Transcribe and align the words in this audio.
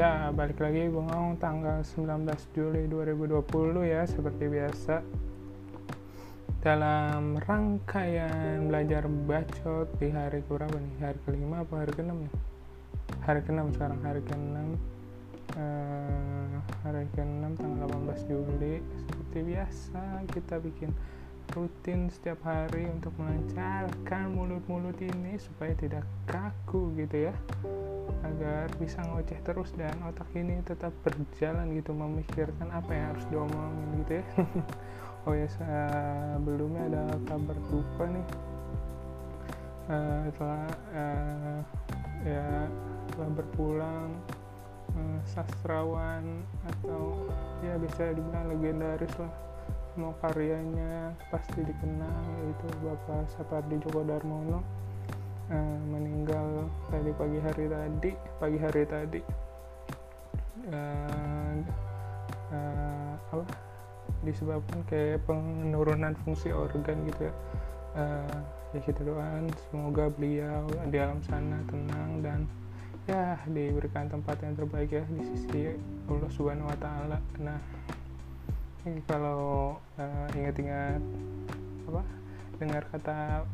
Ya, 0.00 0.32
balik 0.32 0.64
lagi 0.64 0.88
bengong 0.88 1.36
tanggal 1.36 1.84
19 1.84 2.24
Juli 2.56 2.88
2020 2.88 3.84
ya, 3.84 4.08
seperti 4.08 4.48
biasa. 4.48 5.04
Dalam 6.64 7.36
rangkaian 7.36 8.64
belajar 8.64 9.04
bacot 9.04 9.92
di 10.00 10.08
hari 10.08 10.40
berapa 10.48 10.72
nih? 10.72 11.04
Hari 11.04 11.20
kelima 11.28 11.60
apa 11.60 11.84
hari 11.84 11.92
keenam 11.92 12.16
nih? 12.24 12.32
Hari 13.28 13.40
keenam 13.44 13.68
sekarang, 13.76 14.00
hari 14.00 14.24
keenam. 14.24 14.68
Uh, 15.52 16.56
hari 16.80 17.04
keenam 17.12 17.52
tanggal 17.60 17.92
18 18.16 18.24
Juli 18.24 18.80
seperti 19.04 19.38
biasa 19.52 20.24
kita 20.32 20.64
bikin 20.64 20.96
rutin 21.50 22.06
setiap 22.14 22.46
hari 22.46 22.86
untuk 22.86 23.10
melancarkan 23.18 24.30
mulut-mulut 24.30 24.94
ini 25.02 25.34
supaya 25.36 25.74
tidak 25.74 26.06
kaku 26.30 26.94
gitu 26.94 27.30
ya. 27.30 27.34
Agar 28.22 28.70
bisa 28.78 29.02
ngoceh 29.02 29.40
terus 29.42 29.74
dan 29.74 29.94
otak 30.06 30.30
ini 30.38 30.62
tetap 30.62 30.94
berjalan 31.02 31.74
gitu 31.74 31.90
memikirkan 31.90 32.70
apa 32.70 32.90
yang 32.94 33.06
harus 33.14 33.24
diomongin 33.28 33.88
gitu 34.06 34.12
ya. 34.22 34.24
Oh 35.28 35.36
ya 35.36 35.44
sebelumnya 35.52 36.80
ada 36.88 37.04
kabar 37.28 37.52
duka 37.68 38.08
nih. 38.08 38.26
Uh, 39.84 40.24
telah 40.32 40.64
uh, 40.96 41.60
ya 42.24 42.64
telah 43.12 43.30
berpulang 43.36 44.16
uh, 44.96 45.20
sastrawan 45.28 46.40
atau 46.64 47.28
ya 47.60 47.76
bisa 47.76 48.16
dibilang 48.16 48.48
legendaris 48.48 49.12
lah 49.20 49.49
semua 50.00 50.16
karyanya 50.24 51.12
pasti 51.28 51.60
dikenal 51.60 52.24
yaitu 52.40 52.72
Bapak 52.80 53.20
Sapardi 53.36 53.76
Djoko 53.84 54.00
Darmono 54.00 54.64
uh, 55.52 55.80
meninggal 55.92 56.72
tadi 56.88 57.12
pagi 57.20 57.36
hari 57.36 57.68
tadi 57.68 58.10
pagi 58.40 58.56
hari 58.64 58.82
tadi. 58.88 59.20
Uh, 60.72 61.52
uh, 62.48 63.12
apa 63.28 63.44
disebabkan 64.24 64.80
kayak 64.88 65.20
penurunan 65.28 66.16
fungsi 66.24 66.48
organ 66.48 67.04
gitu 67.04 67.28
ya. 67.28 67.34
Uh, 67.92 68.40
ya 68.72 68.80
kita 68.80 69.04
doakan 69.04 69.52
semoga 69.68 70.08
beliau 70.16 70.64
di 70.88 70.96
alam 70.96 71.20
sana 71.28 71.60
tenang 71.68 72.24
dan 72.24 72.48
ya 73.04 73.36
diberikan 73.44 74.08
tempat 74.08 74.40
yang 74.48 74.56
terbaik 74.56 74.96
ya 74.96 75.04
di 75.12 75.28
sisi 75.28 75.76
Allah 76.08 76.30
Subhanahu 76.32 76.72
Wa 76.72 76.78
Taala. 76.80 77.20
Nah 77.36 77.60
kalau 79.04 79.76
uh, 80.00 80.26
ingat-ingat 80.32 81.02
apa 81.84 82.02
dengar 82.56 82.82
kata 82.88 83.44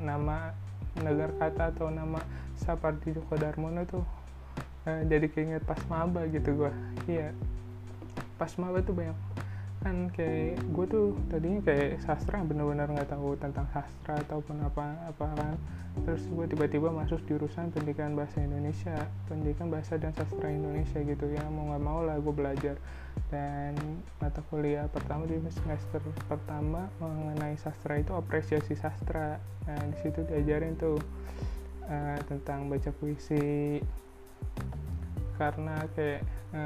nama 0.00 0.52
negar 1.00 1.32
kata 1.40 1.72
atau 1.72 1.88
nama 1.88 2.20
Sapardi 2.58 3.14
Djoko 3.14 3.38
Darmono 3.38 3.86
tuh 3.88 4.04
uh, 4.84 5.02
jadi 5.08 5.30
keinget 5.30 5.62
pas 5.64 5.78
maba 5.88 6.26
gitu 6.28 6.64
gua. 6.64 6.72
Iya. 7.08 7.32
Pas 8.36 8.52
maba 8.60 8.84
tuh 8.84 8.94
banyak 8.94 9.16
kan 9.78 10.10
kayak 10.10 10.58
gue 10.74 10.86
tuh 10.90 11.06
tadinya 11.30 11.62
kayak 11.62 12.02
sastra 12.02 12.42
bener-bener 12.42 12.90
nggak 12.90 13.14
tahu 13.14 13.38
tentang 13.38 13.66
sastra 13.70 14.18
ataupun 14.26 14.62
apa 14.66 14.98
apa 15.06 15.26
kan. 15.38 15.54
Terus 15.98 16.26
gue 16.30 16.46
tiba-tiba 16.50 16.94
masuk 16.94 17.22
jurusan 17.26 17.70
pendidikan 17.74 18.14
bahasa 18.14 18.42
Indonesia 18.42 18.94
pendidikan 19.26 19.70
bahasa 19.70 19.98
dan 19.98 20.14
sastra 20.14 20.50
Indonesia 20.50 20.98
gitu 20.98 21.26
ya. 21.30 21.42
Mau 21.46 21.70
nggak 21.70 21.82
mau 21.82 22.02
lah 22.02 22.18
gue 22.18 22.34
belajar. 22.34 22.76
Dan 23.28 23.74
mata 24.22 24.40
kuliah 24.46 24.86
pertama 24.90 25.26
di 25.26 25.38
semester 25.50 26.00
pertama 26.26 26.86
mengenai 26.98 27.54
sastra 27.58 27.98
itu 27.98 28.14
apresiasi 28.14 28.74
sastra. 28.74 29.38
Nah 29.66 29.82
di 29.90 29.96
situ 30.02 30.22
diajarin 30.26 30.74
tuh 30.74 30.98
uh, 31.86 32.18
tentang 32.26 32.66
baca 32.66 32.90
puisi 32.94 33.78
karena 35.38 35.78
kayak 35.94 36.26
e, 36.50 36.60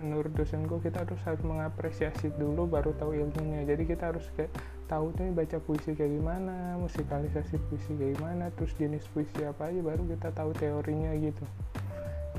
menurut 0.00 0.32
dosenku 0.32 0.80
kita 0.80 1.04
harus 1.04 1.20
harus 1.28 1.42
mengapresiasi 1.44 2.32
dulu 2.34 2.64
baru 2.66 2.96
tahu 2.96 3.12
ilmunya. 3.12 3.68
Jadi 3.68 3.84
kita 3.84 4.10
harus 4.10 4.24
kayak 4.34 4.50
tahu 4.88 5.12
nih 5.20 5.30
baca 5.36 5.60
puisi 5.60 5.92
kayak 5.92 6.16
gimana 6.16 6.80
musikalisasi 6.80 7.60
puisi 7.68 7.92
kayak 7.94 8.16
gimana 8.18 8.48
terus 8.56 8.72
jenis 8.80 9.04
puisi 9.12 9.44
apa 9.44 9.68
aja 9.68 9.80
baru 9.84 10.02
kita 10.08 10.28
tahu 10.32 10.50
teorinya 10.56 11.12
gitu. 11.20 11.44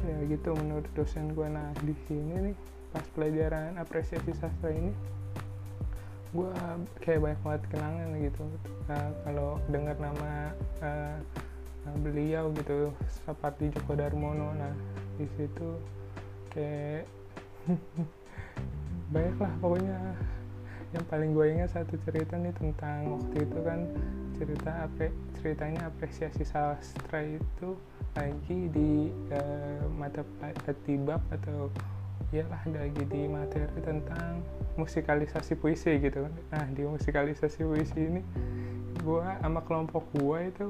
Ya 0.04 0.18
gitu 0.28 0.58
menurut 0.58 0.90
dosen 0.98 1.32
gue 1.38 1.48
nah 1.48 1.70
di 1.86 1.94
sini 2.10 2.52
nih 2.52 2.56
pas 2.92 3.06
pelajaran 3.14 3.78
apresiasi 3.78 4.34
sastra 4.34 4.74
ini 4.74 4.92
gue 6.36 6.52
kayak 7.00 7.24
banyak 7.24 7.42
banget 7.46 7.64
kenangan 7.72 8.10
gitu. 8.20 8.44
Nah, 8.92 9.08
kalau 9.24 9.50
dengar 9.72 9.96
nama 9.96 10.52
uh, 10.84 11.18
beliau 12.04 12.52
gitu 12.52 12.92
seperti 13.08 13.72
Djoko 13.72 13.96
Darmono 13.96 14.52
nah 14.56 14.74
di 15.18 15.28
situ 15.36 15.70
kayak 16.54 17.10
banyak 19.14 19.38
lah 19.42 19.54
pokoknya 19.60 19.98
yang 20.96 21.06
paling 21.12 21.36
gue 21.36 21.46
ingat 21.52 21.70
satu 21.76 22.00
cerita 22.08 22.40
nih 22.40 22.56
tentang 22.56 23.20
waktu 23.20 23.44
itu 23.44 23.60
kan 23.66 23.80
cerita 24.38 24.72
apa 24.88 25.12
ceritanya 25.42 25.90
apresiasi 25.90 26.46
sastra 26.48 27.26
itu 27.26 27.76
lagi 28.16 28.70
di 28.72 29.12
uh, 29.34 29.84
mata 29.98 30.24
tibab 30.86 31.20
atau 31.34 31.68
ya 32.32 32.44
lah 32.48 32.60
lagi 32.70 33.04
di 33.08 33.28
materi 33.28 33.68
tentang 33.84 34.44
musikalisasi 34.76 35.56
puisi 35.58 35.96
gitu 36.00 36.28
nah 36.54 36.66
di 36.72 36.84
musikalisasi 36.86 37.64
puisi 37.64 38.00
ini 38.00 38.22
gue 39.02 39.28
sama 39.42 39.64
kelompok 39.64 40.04
gue 40.16 40.40
itu 40.52 40.68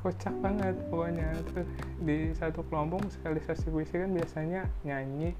kocak 0.00 0.32
banget 0.40 0.72
pokoknya. 0.88 1.28
Terus 1.52 1.68
di 2.00 2.32
satu 2.32 2.64
kelompok 2.72 3.04
musikalisasi 3.04 3.68
puisi 3.68 4.00
kan 4.00 4.10
biasanya 4.16 4.64
nyanyi 4.88 5.36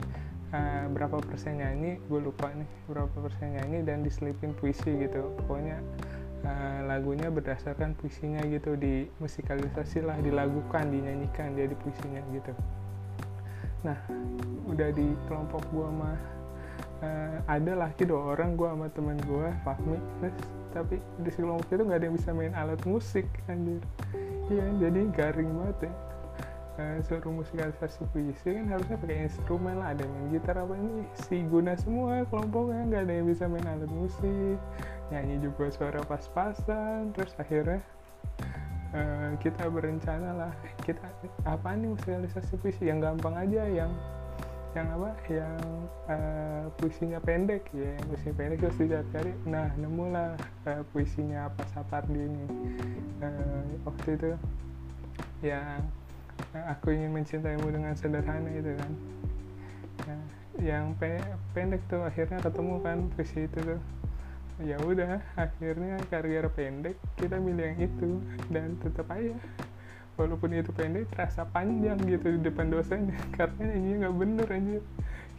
uh, 0.52 0.84
berapa 0.92 1.16
persen 1.24 1.64
nyanyi 1.64 1.96
gue 2.04 2.20
lupa 2.20 2.52
nih 2.52 2.68
berapa 2.84 3.16
persen 3.16 3.56
nyanyi 3.56 3.80
dan 3.88 4.04
diselipin 4.04 4.52
puisi 4.52 4.92
gitu. 5.00 5.32
Pokoknya 5.44 5.80
uh, 6.44 6.84
lagunya 6.84 7.32
berdasarkan 7.32 7.96
puisinya 7.96 8.44
gitu 8.44 8.76
di 8.76 9.08
musikalisasi 9.16 10.04
lah 10.04 10.20
dilagukan 10.20 10.92
dinyanyikan 10.92 11.56
jadi 11.56 11.72
puisinya 11.80 12.20
gitu. 12.36 12.52
Nah 13.80 13.96
udah 14.68 14.92
di 14.92 15.16
kelompok 15.24 15.64
gue 15.72 15.88
mah 15.88 16.20
uh, 17.00 17.36
ada 17.48 17.88
lagi 17.88 18.04
dua 18.04 18.36
orang 18.36 18.60
gue 18.60 18.68
sama 18.68 18.92
temen 18.92 19.16
gue 19.24 19.48
Fahmi. 19.64 19.96
Terus 20.20 20.59
tapi 20.70 21.02
di 21.22 21.30
kelompok 21.34 21.68
itu 21.70 21.82
nggak 21.82 21.98
ada 21.98 22.06
yang 22.06 22.16
bisa 22.16 22.30
main 22.30 22.54
alat 22.54 22.80
musik 22.86 23.26
anjir. 23.50 23.82
Iya 24.50 24.66
jadi 24.82 25.00
garing 25.14 25.50
banget 25.54 25.90
ya. 25.90 25.92
Uh, 26.80 26.96
suruh 27.04 27.34
musikalisasi 27.34 28.08
puisi 28.08 28.56
kan 28.56 28.64
harusnya 28.72 28.96
pakai 28.96 29.28
instrumen 29.28 29.82
lah 29.82 29.92
ada 29.92 30.00
yang 30.00 30.12
main 30.16 30.26
gitar 30.32 30.56
apa 30.56 30.72
ini 30.80 31.04
si 31.28 31.44
guna 31.44 31.76
semua 31.76 32.24
kelompoknya 32.32 32.88
nggak 32.88 33.02
ada 33.04 33.12
yang 33.20 33.26
bisa 33.28 33.44
main 33.50 33.66
alat 33.68 33.90
musik. 33.92 34.56
Nyanyi 35.12 35.44
juga 35.44 35.68
suara 35.74 36.00
pas-pasan 36.06 37.12
terus 37.12 37.34
akhirnya 37.36 37.84
uh, 38.96 39.34
kita 39.42 39.68
berencana 39.68 40.30
lah. 40.32 40.52
Kita 40.86 41.04
apa 41.44 41.74
nih 41.76 41.92
musikalisasi 41.92 42.56
puisi? 42.62 42.88
Yang 42.88 43.12
gampang 43.12 43.34
aja 43.36 43.62
yang 43.66 43.90
yang 44.74 44.88
apa? 44.94 45.10
Yang 45.26 45.60
uh, 46.06 46.64
puisinya 46.78 47.18
pendek. 47.18 47.66
Ya 47.74 47.98
yang 47.98 48.04
puisinya 48.06 48.34
pendek 48.38 48.58
terus 48.62 48.78
dicari 48.78 49.32
nah 49.46 49.68
nemulah 49.74 50.38
uh, 50.66 50.82
puisinya 50.94 51.50
apa 51.50 51.62
Sapardi 51.74 52.20
ini. 52.20 52.44
Uh, 53.22 53.62
waktu 53.86 54.08
itu 54.16 54.30
yang 55.40 55.80
aku 56.54 56.92
ingin 56.94 57.10
mencintaimu 57.14 57.66
dengan 57.68 57.92
sederhana 57.96 58.50
itu 58.52 58.72
kan. 58.76 58.92
Nah, 60.08 60.22
yang 60.60 60.92
pe 60.96 61.20
pendek 61.52 61.82
tuh 61.88 62.04
akhirnya 62.04 62.38
ketemu 62.40 62.74
kan 62.82 62.98
puisi 63.14 63.46
itu 63.46 63.58
tuh. 63.58 63.80
Ya 64.60 64.76
udah 64.76 65.24
akhirnya 65.40 65.96
karya 66.12 66.44
pendek 66.52 66.96
kita 67.16 67.40
milih 67.40 67.74
yang 67.74 67.80
itu. 67.80 68.10
Dan 68.52 68.76
tetap 68.84 69.08
aja 69.08 69.32
walaupun 70.20 70.52
itu 70.52 70.68
pendek 70.76 71.08
terasa 71.08 71.48
panjang 71.48 71.96
gitu 72.04 72.36
di 72.36 72.40
depan 72.44 72.68
dosennya. 72.68 73.16
Karena 73.38 73.72
ini 73.72 74.04
nggak 74.04 74.14
bener 74.20 74.48
aja 74.48 74.78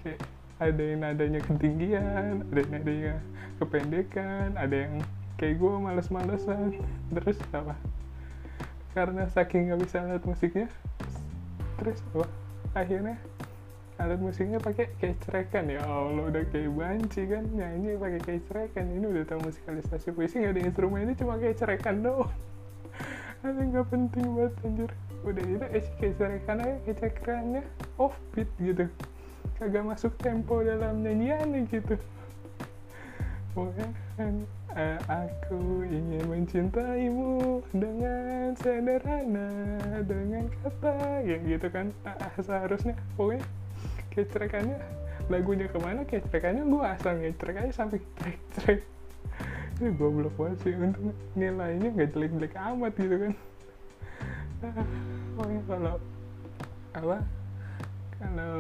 kayak 0.02 0.20
ada 0.62 0.82
yang 0.82 1.00
nadanya 1.02 1.42
ketinggian 1.42 2.46
ada 2.50 2.60
yang 2.62 2.72
nadanya 2.74 3.14
kependekan 3.58 4.50
ada 4.58 4.76
yang 4.76 4.94
kayak 5.38 5.62
gue 5.62 5.74
males-malesan. 5.78 6.82
Terus 7.14 7.38
apa? 7.54 7.78
Karena 8.98 9.30
saking 9.30 9.70
nggak 9.70 9.82
bisa 9.86 10.02
alat 10.02 10.26
musiknya 10.26 10.68
terus 11.78 12.02
apa? 12.14 12.26
Akhirnya 12.74 13.18
alat 14.02 14.18
musiknya 14.18 14.58
pakai 14.58 14.90
kecerekan 14.98 15.70
ya 15.70 15.86
Allah 15.86 16.34
udah 16.34 16.44
kayak 16.50 16.74
banci 16.74 17.22
kan. 17.30 17.46
Nyanyi 17.54 18.02
pakai 18.02 18.22
kecerekan 18.22 18.86
ini 18.90 19.06
udah 19.06 19.24
tahu 19.30 19.46
musikalisasi 19.46 20.10
puisi 20.14 20.42
nggak 20.42 20.58
ada 20.58 20.62
instrumennya 20.66 21.14
cuma 21.14 21.38
kecerekan 21.38 22.02
doang 22.02 22.34
ada 23.42 23.62
nggak 23.62 23.88
penting 23.90 24.26
banget 24.38 24.54
anjir. 24.66 24.92
Udah 25.22 25.44
itu 25.46 25.66
eh 25.70 25.86
kecerekan 26.02 26.58
aja 26.62 26.78
kecerekannya 26.86 27.64
off 27.98 28.18
beat 28.34 28.50
gitu. 28.62 28.86
Kagak 29.58 29.86
masuk 29.86 30.14
tempo 30.22 30.62
dalam 30.62 31.06
nyanyian 31.06 31.66
gitu. 31.70 31.98
Pokoknya 33.52 33.90
kan 34.16 34.34
uh, 34.74 35.00
aku 35.10 35.84
ingin 35.86 36.24
mencintaimu 36.26 37.60
dengan 37.76 38.56
sederhana 38.56 39.50
dengan 40.08 40.48
kata 40.64 41.22
ya 41.28 41.38
gitu 41.44 41.68
kan. 41.70 41.94
Nah, 42.08 42.16
seharusnya. 42.40 42.96
Pokoknya 43.20 43.44
kecrekannya 44.12 44.78
lagunya 45.32 45.68
ke 45.72 45.80
mana 45.80 46.04
kecrekannya 46.04 46.68
gue 46.68 46.84
asal 46.84 47.14
ngecrek 47.16 47.56
aja 47.64 47.72
sampai 47.72 48.04
trek 48.20 48.40
trek 48.52 48.80
ini 49.82 49.98
goblok 49.98 50.38
banget 50.38 50.58
sih 50.62 50.74
untuk 50.78 51.18
nilainya 51.34 51.90
nggak 51.90 52.10
jelek-jelek 52.14 52.54
amat 52.54 52.94
gitu 53.02 53.16
kan. 53.18 53.34
Pokoknya 55.34 55.62
kalau 55.66 55.96
apa 56.94 57.18
kalau 58.22 58.58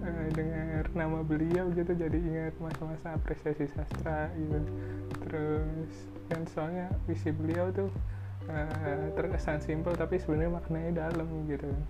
uh, 0.00 0.26
dengar 0.32 0.88
nama 0.96 1.20
beliau 1.20 1.68
gitu 1.76 1.92
jadi 1.92 2.16
ingat 2.16 2.56
masa-masa 2.56 3.12
apresiasi 3.12 3.68
sastra 3.68 4.32
gitu. 4.32 4.64
Terus 5.28 5.92
kan 6.32 6.40
soalnya 6.56 6.88
visi 7.04 7.28
beliau 7.28 7.68
tuh 7.76 7.92
uh, 8.48 9.12
terkesan 9.12 9.60
simpel 9.60 9.92
tapi 9.92 10.16
sebenarnya 10.16 10.56
maknanya 10.56 10.92
dalam 11.04 11.28
gitu. 11.52 11.68
Kan 11.68 11.84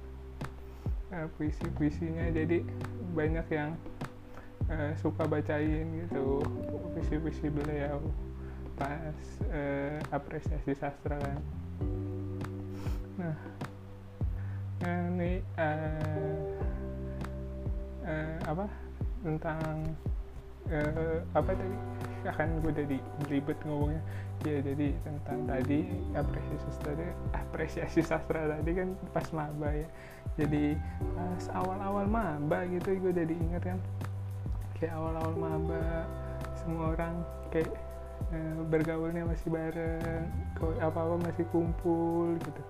uh, 1.15 1.27
puisi-puisinya 1.39 2.35
jadi 2.35 2.67
banyak 3.15 3.47
yang 3.55 3.79
uh, 4.73 4.93
suka 4.97 5.29
bacain 5.29 5.85
gitu. 6.05 6.41
Puisi-puisi 6.97 7.53
beliau 7.53 8.01
pas 8.81 9.15
uh, 9.53 10.01
apresiasi 10.11 10.73
sastra 10.73 11.21
kan. 11.21 11.41
Nah 13.21 13.37
ini 14.83 15.39
uh, 15.61 16.59
uh, 18.03 18.37
apa 18.49 18.67
tentang 19.23 19.77
uh, 20.73 21.19
apa 21.37 21.51
tadi? 21.55 21.77
Akan 22.23 22.63
gue 22.63 22.73
jadi 22.75 22.99
ribet 23.31 23.59
ngomongnya. 23.67 24.03
Ya 24.43 24.59
jadi 24.59 24.91
tentang 25.07 25.47
tadi 25.47 25.87
apresiasi 26.19 26.67
sastra 26.67 26.95
apresiasi 27.31 28.01
sastra 28.03 28.41
tadi 28.59 28.71
kan 28.75 28.89
pas 29.15 29.27
maba 29.31 29.71
ya. 29.71 29.89
Jadi 30.35 30.75
pas 31.15 31.45
awal-awal 31.55 32.07
maba 32.11 32.67
gitu 32.67 32.95
gue 32.99 33.13
jadi 33.15 33.35
inget 33.35 33.63
kan 33.75 33.79
kayak 34.83 34.99
awal-awal 34.99 35.35
maba 35.39 36.11
semua 36.59 36.99
orang 36.99 37.15
kayak 37.55 37.71
uh, 38.35 38.67
bergaulnya 38.67 39.23
masih 39.23 39.55
bareng 39.55 40.27
apa-apa 40.83 41.23
masih 41.23 41.47
kumpul 41.55 42.35
gitu. 42.43 42.63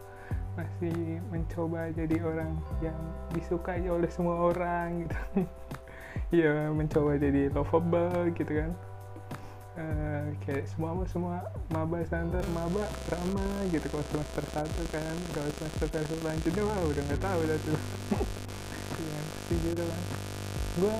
Masih 0.53 1.25
mencoba 1.33 1.89
jadi 1.97 2.21
orang 2.21 2.53
yang 2.85 3.01
disukai 3.33 3.89
oleh 3.89 4.13
semua 4.13 4.53
orang 4.53 5.09
gitu. 5.09 5.19
Ya 6.33 6.69
mencoba 6.69 7.17
jadi 7.17 7.49
lovable 7.53 8.29
gitu 8.37 8.53
kan. 8.61 8.73
Uh, 9.73 10.29
kayak 10.45 10.69
semua 10.69 10.93
semua 11.09 11.41
maba 11.73 12.05
santer 12.05 12.45
maba 12.53 12.85
ramah 13.09 13.57
gitu 13.73 13.89
kalau 13.89 14.05
semester 14.13 14.45
satu 14.53 14.83
kan. 14.93 15.17
Kalau 15.33 15.49
semester 15.57 15.89
selanjutnya 16.21 16.63
wah 16.69 16.81
udah 16.85 17.03
nggak 17.09 17.23
tahu 17.25 17.41
dah 17.49 17.59
tuh. 17.65 17.81
Ya 19.01 19.21
gitu 19.49 19.85
kan 19.89 20.03
gue 20.73 20.99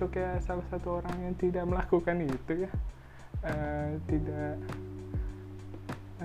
termasuk 0.00 0.16
ya 0.16 0.32
salah 0.40 0.64
satu 0.72 1.04
orang 1.04 1.12
yang 1.20 1.36
tidak 1.36 1.68
melakukan 1.68 2.24
itu 2.24 2.64
ya. 2.64 2.72
Uh, 3.44 4.00
tidak 4.08 4.56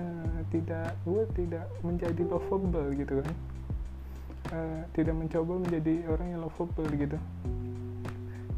uh, 0.00 0.38
tidak 0.48 0.96
gue 1.04 1.22
tidak 1.36 1.68
menjadi 1.84 2.22
lovable 2.24 2.88
gitu 2.96 3.20
kan. 3.20 3.36
Uh, 4.48 4.80
tidak 4.96 5.12
mencoba 5.12 5.60
menjadi 5.60 6.08
orang 6.08 6.26
yang 6.32 6.40
lovable 6.40 6.88
gitu. 6.88 7.20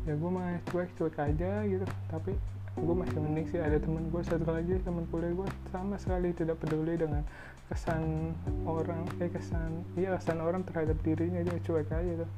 Ya 0.06 0.14
gue 0.14 0.30
mah 0.30 0.54
cuek-cuek 0.70 1.18
aja 1.18 1.66
gitu 1.66 1.86
tapi 2.14 2.38
gue 2.78 2.94
masih 2.94 3.18
mending 3.18 3.46
sih 3.50 3.60
ada 3.60 3.76
teman 3.82 4.06
gue 4.08 4.22
satu 4.22 4.48
lagi 4.48 4.78
teman 4.86 5.04
kuliah 5.10 5.34
gue 5.34 5.48
sama 5.74 5.98
sekali 5.98 6.30
tidak 6.32 6.56
peduli 6.62 6.94
dengan 6.94 7.26
kesan 7.68 8.32
orang 8.64 9.04
eh 9.20 9.28
kesan 9.28 9.84
iya 9.98 10.16
kesan 10.16 10.40
orang 10.40 10.64
terhadap 10.64 10.96
dirinya 11.04 11.44
dia 11.44 11.58
cuek 11.60 11.90
aja 11.92 12.24
tuh. 12.24 12.30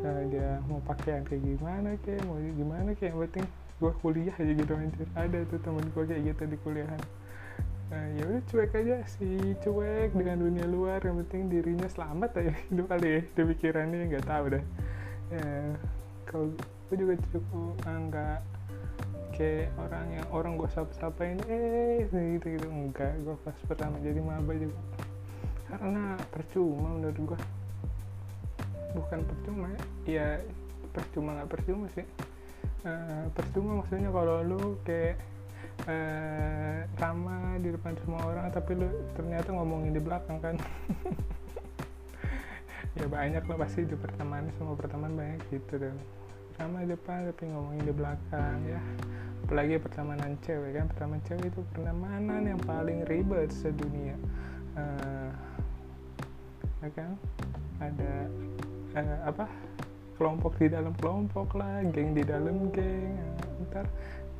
Nah, 0.00 0.22
dia 0.30 0.60
mau 0.70 0.80
pakaian 0.86 1.26
kayak 1.26 1.42
gimana 1.42 1.96
kayak 2.06 2.22
mau 2.24 2.38
gimana 2.38 2.94
kayak 2.96 3.12
yang 3.12 3.20
penting 3.28 3.46
gue 3.80 3.92
kuliah 4.00 4.34
aja 4.36 4.52
gitu 4.52 4.72
anjir. 4.76 5.08
Ada 5.16 5.38
tuh 5.48 5.60
temen 5.60 5.84
gue 5.92 6.04
kayak 6.04 6.22
gitu 6.32 6.42
di 6.48 6.56
kuliahan. 6.64 7.02
Nah, 7.90 8.04
ya 8.14 8.22
udah 8.22 8.42
cuek 8.46 8.72
aja 8.76 8.96
sih 9.18 9.58
cuek 9.60 10.14
dengan 10.14 10.36
dunia 10.46 10.66
luar 10.70 11.02
yang 11.02 11.18
penting 11.26 11.50
dirinya 11.50 11.88
selamat 11.90 12.30
aja. 12.38 12.52
Itu 12.72 12.84
kali 12.86 13.08
ya 13.08 13.20
di 13.26 13.42
pikirannya 13.50 14.08
nggak 14.14 14.26
tahu 14.30 14.44
deh. 14.54 14.64
Ya, 15.34 15.50
kalau 16.24 16.46
gue 16.88 16.96
juga 16.96 17.14
cukup 17.34 17.74
enggak 17.86 18.40
kayak 19.40 19.72
orang 19.80 20.06
yang 20.12 20.26
orang 20.36 20.52
gue 20.60 20.68
sapa-sapain 20.68 21.40
eh 21.48 22.04
gitu 22.04 22.60
gitu. 22.60 22.68
Enggak 22.68 23.16
gue 23.24 23.32
pas 23.40 23.56
pertama 23.64 23.96
jadi 24.04 24.20
maba 24.20 24.52
juga. 24.52 24.76
Karena 25.64 26.20
percuma 26.28 26.88
menurut 26.92 27.18
gue 27.32 27.38
bukan 28.92 29.20
percuma 29.24 29.66
ya 29.72 29.80
ya 30.04 30.28
percuma 30.92 31.40
nggak 31.40 31.48
percuma 31.56 31.88
sih. 31.96 32.04
Uh, 32.84 33.32
percuma 33.32 33.80
maksudnya 33.80 34.12
kalau 34.12 34.44
lu 34.44 34.76
kayak 34.84 35.16
uh, 35.88 36.84
ramah 37.00 37.56
di 37.64 37.72
depan 37.72 37.96
semua 38.04 38.20
orang 38.28 38.52
tapi 38.52 38.76
lu 38.76 38.88
ternyata 39.16 39.56
ngomongin 39.56 39.96
di 39.96 40.02
belakang 40.04 40.36
kan. 40.44 40.56
Ya 42.98 43.06
banyak 43.06 43.46
lah 43.46 43.56
pasti 43.56 43.86
di 43.86 43.94
pertemanan 43.94 44.50
semua 44.58 44.74
pertemanan 44.74 45.14
banyak 45.14 45.40
gitu 45.54 45.78
deh. 45.78 45.94
Ramah 46.58 46.82
depan 46.84 47.30
tapi 47.30 47.48
ngomongin 47.48 47.86
di 47.86 47.94
belakang 47.94 48.58
ya 48.66 48.82
apalagi 49.44 49.82
pertemanan 49.82 50.38
cewek 50.46 50.78
kan 50.78 50.86
pertemanan 50.90 51.22
cewek 51.26 51.46
itu 51.50 51.60
pertemanan 51.74 52.42
yang 52.46 52.60
paling 52.62 53.02
ribet 53.10 53.50
sedunia. 53.50 54.16
Uh, 54.78 55.30
kan? 56.88 57.12
Ada 57.82 58.12
uh, 58.96 59.18
apa? 59.28 59.44
Kelompok 60.16 60.60
di 60.60 60.68
dalam 60.68 60.92
kelompok 61.00 61.56
lah 61.56 61.80
geng 61.92 62.12
di 62.12 62.24
dalam 62.24 62.68
geng. 62.72 63.16
Ntar 63.68 63.88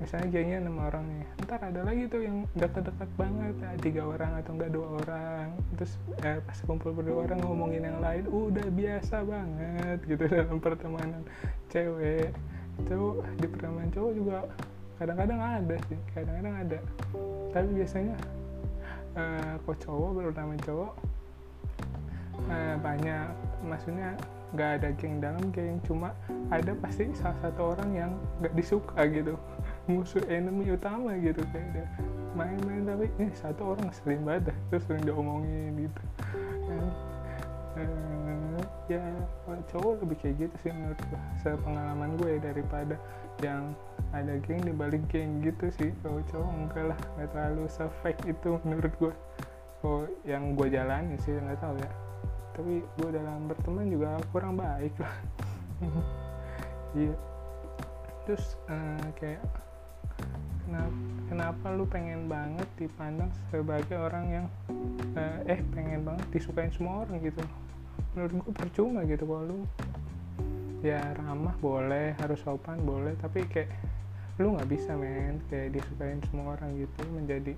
misalnya 0.00 0.28
gengnya 0.32 0.58
enam 0.64 0.76
orang 0.80 1.04
nih. 1.08 1.24
Ntar 1.44 1.60
ada 1.72 1.80
lagi 1.84 2.04
tuh 2.08 2.20
yang 2.24 2.44
dekat-dekat 2.56 3.10
banget 3.20 3.54
ya, 3.60 3.70
tiga 3.80 4.02
orang 4.08 4.32
atau 4.40 4.52
enggak 4.56 4.72
dua 4.72 4.86
orang. 5.04 5.46
Terus 5.76 5.92
eh, 6.24 6.40
pas 6.40 6.58
kumpul 6.64 6.92
berdua 6.92 7.28
orang 7.28 7.40
ngomongin 7.44 7.84
yang 7.84 8.00
lain 8.00 8.24
udah 8.28 8.66
biasa 8.72 9.24
banget 9.24 9.98
gitu 10.08 10.24
dalam 10.32 10.60
pertemanan 10.60 11.22
cewek. 11.68 12.32
Itu 12.80 13.24
di 13.36 13.46
pertemanan 13.48 13.88
cowok 13.92 14.12
juga 14.16 14.38
kadang-kadang 15.00 15.40
ada 15.40 15.76
sih 15.88 15.96
kadang-kadang 16.12 16.54
ada. 16.60 16.78
Tapi 17.56 17.68
biasanya 17.72 18.16
uh, 19.16 19.56
kok 19.64 19.76
cowok 19.80 20.10
berutama 20.20 20.52
cowok 20.60 20.92
uh, 22.52 22.76
banyak 22.84 23.26
maksudnya 23.64 24.12
nggak 24.52 24.70
ada 24.82 24.88
geng 24.98 25.22
dalam 25.22 25.44
geng 25.54 25.80
cuma 25.86 26.12
ada 26.52 26.74
pasti 26.82 27.08
salah 27.16 27.38
satu 27.40 27.72
orang 27.72 27.90
yang 27.96 28.12
nggak 28.44 28.52
disuka 28.52 29.00
gitu. 29.08 29.40
Musuh 29.88 30.20
enemy 30.28 30.68
utama 30.76 31.16
gitu 31.16 31.40
kayak 31.48 31.68
dia 31.72 31.86
main-main 32.36 32.84
tapi 32.84 33.08
ini 33.18 33.32
satu 33.34 33.74
orang 33.74 33.88
sering 33.90 34.20
banget 34.22 34.52
terus 34.68 34.84
sering 34.84 35.02
diomongin 35.08 35.88
gitu. 35.88 36.02
Kan 36.68 36.84
ya 38.90 39.02
cowok 39.70 40.02
lebih 40.02 40.16
kayak 40.18 40.34
gitu 40.42 40.56
sih 40.66 40.72
menurut 40.74 40.98
gue 40.98 41.20
sepengalaman 41.46 42.10
gue 42.18 42.28
ya, 42.34 42.40
daripada 42.50 42.94
yang 43.38 43.70
ada 44.10 44.34
geng 44.42 44.66
di 44.66 44.74
balik 44.74 45.06
geng 45.06 45.38
gitu 45.46 45.70
sih. 45.78 45.94
Kalau 46.02 46.18
cowok 46.34 46.50
enggak 46.50 46.84
lah 46.90 46.98
nggak 47.14 47.28
terlalu 47.30 47.64
se-fake 47.70 48.22
itu 48.26 48.58
menurut 48.66 48.92
gue 48.98 49.14
oh 49.86 50.04
yang 50.26 50.58
gue 50.58 50.66
jalani 50.68 51.14
sih 51.22 51.38
nggak 51.38 51.62
tahu 51.62 51.78
ya. 51.78 51.90
Tapi 52.58 52.82
gue 52.82 53.10
dalam 53.14 53.46
berteman 53.46 53.86
juga 53.86 54.18
kurang 54.34 54.58
baik 54.58 54.94
lah. 54.98 55.14
Iya. 56.90 57.14
Terus 58.26 58.58
uh, 58.66 59.06
kayak 59.14 59.38
kenapa, 60.66 60.98
kenapa 61.30 61.66
lu 61.70 61.86
pengen 61.86 62.26
banget 62.26 62.66
dipandang 62.74 63.30
sebagai 63.54 63.94
orang 63.94 64.26
yang 64.26 64.46
uh, 65.14 65.38
eh 65.46 65.62
pengen 65.70 66.02
banget 66.02 66.26
disukain 66.34 66.74
semua 66.74 67.06
orang 67.06 67.22
gitu 67.22 67.46
menurut 68.16 68.32
gue 68.42 68.54
percuma 68.54 69.00
gitu 69.06 69.24
kalau 69.24 69.44
lu 69.46 69.58
ya 70.80 71.00
ramah 71.20 71.52
boleh 71.60 72.16
harus 72.16 72.40
sopan 72.40 72.80
boleh 72.80 73.12
tapi 73.20 73.44
kayak 73.44 73.68
lu 74.40 74.56
nggak 74.56 74.68
bisa 74.72 74.96
men. 74.96 75.36
Kayak 75.52 75.76
disukain 75.76 76.18
semua 76.32 76.56
orang 76.56 76.72
gitu 76.80 77.00
menjadi 77.12 77.52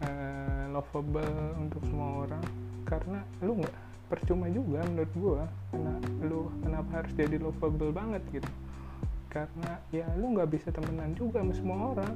uh, 0.00 0.72
lovable 0.72 1.36
untuk 1.60 1.84
semua 1.84 2.24
orang. 2.24 2.44
Karena 2.88 3.20
lu 3.44 3.60
nggak 3.60 3.76
percuma 4.08 4.48
juga 4.52 4.84
menurut 4.84 5.12
gue 5.16 5.42
karena 5.72 5.92
lu 6.24 6.40
kenapa 6.64 6.90
harus 7.04 7.12
jadi 7.12 7.36
lovable 7.36 7.92
banget 7.92 8.24
gitu. 8.32 8.50
Karena 9.28 9.76
ya 9.92 10.08
lu 10.16 10.32
nggak 10.32 10.48
bisa 10.48 10.72
temenan 10.72 11.12
juga 11.12 11.44
sama 11.44 11.52
semua 11.52 11.78
orang. 11.92 12.14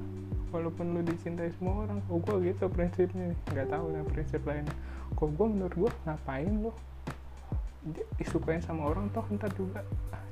Walaupun 0.49 0.97
lu 0.97 1.05
dicintai 1.05 1.53
semua 1.61 1.85
orang 1.85 2.01
kok 2.09 2.25
gue 2.25 2.37
gitu 2.49 2.65
prinsipnya 2.73 3.37
nggak 3.53 3.69
tahu 3.69 3.93
lah 3.93 4.01
prinsip 4.09 4.41
lainnya. 4.49 4.73
Kok 5.13 5.29
gue 5.37 5.47
menurut 5.53 5.77
gue 5.77 5.91
ngapain 6.09 6.49
lu 6.49 6.73
disukain 8.19 8.63
sama 8.63 8.91
orang 8.91 9.09
toh 9.15 9.25
entar 9.31 9.51
juga. 9.55 9.81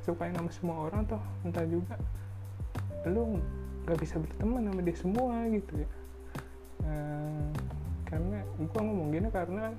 Sukain 0.02 0.34
sama 0.34 0.50
semua 0.50 0.76
orang 0.90 1.02
toh 1.06 1.22
entar 1.46 1.64
juga. 1.66 1.94
Lu 3.06 3.38
nggak 3.86 3.98
bisa 4.02 4.18
berteman 4.18 4.66
sama 4.66 4.80
dia 4.82 4.96
semua 4.98 5.34
gitu 5.50 5.72
ya. 5.78 5.88
Ehm, 6.86 7.54
karena 8.06 8.38
gue 8.58 8.80
ngomong 8.82 9.08
gini 9.14 9.28
karena 9.30 9.70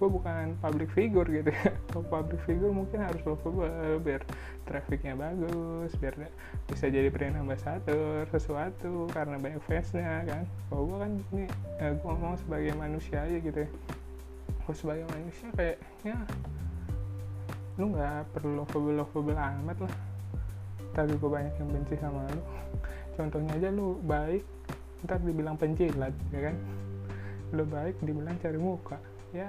gue 0.00 0.08
bukan 0.08 0.56
public 0.64 0.88
figure 0.96 1.28
gitu 1.28 1.52
ya. 1.52 1.72
Kalau 1.92 2.04
public 2.08 2.40
figure 2.48 2.72
mungkin 2.72 3.04
harus 3.04 3.20
lovable 3.28 3.68
biar 4.00 4.24
trafficnya 4.64 5.12
bagus 5.12 5.92
biar 6.00 6.14
bisa 6.70 6.88
jadi 6.88 7.12
brand 7.12 7.36
ambassador 7.36 8.24
sesuatu 8.32 9.08
karena 9.12 9.36
banyak 9.36 9.60
fansnya 9.68 10.24
kan. 10.24 10.44
Kalau 10.72 10.88
gue 10.88 10.98
kan 11.04 11.12
ini 11.36 11.44
eh, 11.84 11.92
gue 11.96 12.08
ngomong 12.08 12.40
sebagai 12.40 12.72
manusia 12.80 13.24
aja 13.24 13.36
gitu 13.36 13.58
ya. 13.64 13.70
Gue 14.64 14.74
sebagai 14.76 15.04
manusia 15.12 15.48
kayaknya 15.52 16.16
lu 17.80 17.96
nggak 17.96 18.36
perlu 18.36 18.60
lovable 18.60 19.00
lovable 19.00 19.40
amat 19.40 19.78
lah. 19.80 19.94
Tapi 20.92 21.16
gue 21.16 21.30
banyak 21.32 21.54
yang 21.56 21.68
benci 21.72 21.96
sama 21.96 22.28
lu. 22.28 22.44
Contohnya 23.16 23.56
aja 23.56 23.68
lu 23.72 23.96
baik 24.04 24.44
ntar 25.08 25.16
dibilang 25.24 25.56
penjilat 25.56 26.12
ya 26.28 26.52
kan? 26.52 26.56
Lu 27.56 27.64
baik 27.64 27.96
dibilang 28.04 28.36
cari 28.36 28.60
muka. 28.60 29.00
Ya 29.32 29.48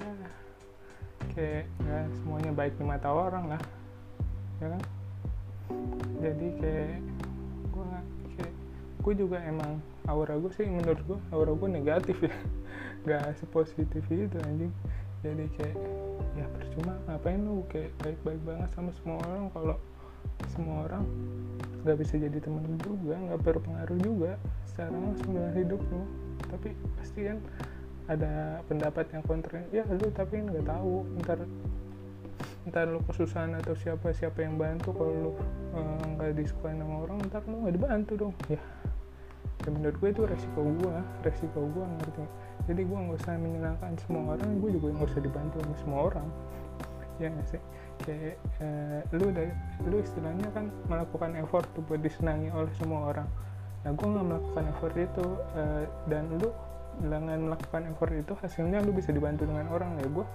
kayak 1.36 1.68
ya 1.84 2.00
semuanya 2.24 2.56
baik 2.56 2.80
di 2.80 2.88
mata 2.88 3.12
orang 3.12 3.52
lah. 3.52 3.62
Ya 4.64 4.68
kan? 4.72 4.82
Jadi 6.24 6.48
kayak 6.64 7.04
gue 7.68 7.90
kayak 8.40 8.54
gue 9.04 9.14
juga 9.20 9.38
emang 9.44 9.84
aura 10.08 10.40
gue 10.40 10.52
sih 10.56 10.72
menurut 10.72 11.04
gue 11.04 11.20
aura 11.36 11.52
gue 11.52 11.68
negatif 11.68 12.16
ya. 12.24 12.36
Gak 13.12 13.44
sepositif 13.44 14.08
itu 14.08 14.38
anjing. 14.48 14.72
Jadi 15.20 15.46
kayak 15.60 15.76
ya 16.38 16.46
percuma 16.56 16.94
ngapain 17.08 17.42
lu 17.44 17.64
kayak 17.68 17.92
baik-baik 18.00 18.42
banget 18.48 18.70
sama 18.72 18.92
semua 18.96 19.18
orang? 19.28 19.52
Kalau 19.52 19.78
semua 20.50 20.76
orang 20.86 21.04
gak 21.82 21.98
bisa 21.98 22.14
jadi 22.22 22.38
teman 22.38 22.78
juga 22.78 23.18
nggak 23.18 23.42
berpengaruh 23.42 24.00
juga 24.06 24.32
secara 24.70 24.94
langsung 24.94 25.34
dalam 25.34 25.54
hidup 25.58 25.82
lu. 25.90 26.04
Tapi 26.52 26.70
pasti 27.00 27.20
kan 27.26 27.38
ada 28.10 28.62
pendapat 28.68 29.06
yang 29.14 29.24
kontra. 29.26 29.62
Ya 29.74 29.84
lu 29.88 30.08
tapi 30.14 30.46
nggak 30.46 30.66
tahu 30.68 31.06
ntar 31.26 31.40
ntar 32.70 32.86
lu 32.86 33.02
kesusahan 33.10 33.58
atau 33.58 33.74
siapa 33.74 34.14
siapa 34.14 34.46
yang 34.46 34.56
bantu. 34.62 34.94
Kalau 34.94 35.14
lu 35.14 35.32
eh, 35.76 36.04
nggak 36.16 36.30
uh, 36.32 36.36
disukai 36.38 36.78
sama 36.78 36.96
orang 37.04 37.18
ntar 37.28 37.42
lu 37.50 37.66
nggak 37.66 37.76
dibantu 37.76 38.14
dong. 38.18 38.36
Ya 38.48 38.62
ya 39.62 39.70
menurut 39.70 39.96
gue 40.02 40.10
itu 40.10 40.22
resiko 40.26 40.62
gue 40.66 40.96
resiko 41.22 41.60
gue 41.70 41.86
ngerti 41.86 42.26
jadi 42.70 42.82
gue 42.86 42.98
nggak 42.98 43.18
usah 43.26 43.34
menyenangkan 43.42 43.92
semua 44.06 44.38
orang 44.38 44.50
gue 44.62 44.70
juga 44.78 44.88
nggak 44.94 45.08
usah 45.10 45.22
dibantu 45.22 45.56
sama 45.66 45.76
semua 45.82 46.00
orang. 46.14 46.28
Ya 47.18 47.28
gak 47.30 47.48
sih? 47.54 47.62
Kayak 48.02 48.36
uh, 48.62 49.00
lu 49.14 49.28
dari 49.34 49.54
lu 49.86 49.98
istilahnya 50.02 50.48
kan 50.54 50.70
melakukan 50.90 51.38
effort 51.38 51.66
tuh 51.74 51.86
buat 51.86 52.02
disenangi 52.02 52.50
oleh 52.54 52.70
semua 52.78 53.14
orang. 53.14 53.30
Nah 53.82 53.92
gue 53.94 54.08
nggak 54.08 54.26
melakukan 54.26 54.64
effort 54.78 54.96
itu 54.98 55.26
uh, 55.58 55.84
dan 56.10 56.30
lu 56.38 56.50
dengan 57.02 57.50
melakukan 57.50 57.88
effort 57.90 58.14
itu 58.14 58.34
hasilnya 58.38 58.84
lu 58.86 58.94
bisa 58.94 59.10
dibantu 59.10 59.50
dengan 59.50 59.70
orang. 59.74 59.98
Ya 59.98 60.06
gue 60.10 60.26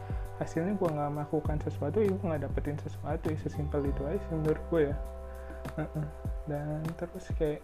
hasilnya 0.43 0.75
gue 0.75 0.89
nggak 0.91 1.11
melakukan 1.15 1.57
sesuatu 1.63 2.03
ya 2.03 2.11
gue 2.11 2.27
nggak 2.27 2.43
dapetin 2.43 2.77
sesuatu 2.83 3.25
ya 3.31 3.39
sesimpel 3.39 3.87
itu 3.87 4.03
aja 4.03 4.27
menurut 4.35 4.63
gue 4.71 4.83
ya. 4.91 4.97
Dan 6.51 6.83
terus 6.99 7.27
kayak 7.39 7.63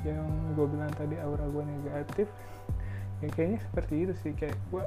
yang 0.00 0.24
gue 0.56 0.66
bilang 0.66 0.92
tadi 0.96 1.20
aura 1.20 1.44
gue 1.44 1.64
negatif 1.64 2.28
ya 3.20 3.28
kayaknya 3.36 3.60
seperti 3.60 3.94
itu 4.08 4.14
sih. 4.24 4.32
Kayak 4.32 4.56
gue 4.72 4.84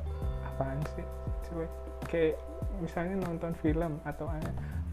apaan 0.54 0.80
sih? 0.98 1.06
Coba 1.50 1.66
kayak 2.10 2.38
misalnya 2.82 3.22
nonton 3.22 3.54
film 3.62 4.02
atau 4.04 4.26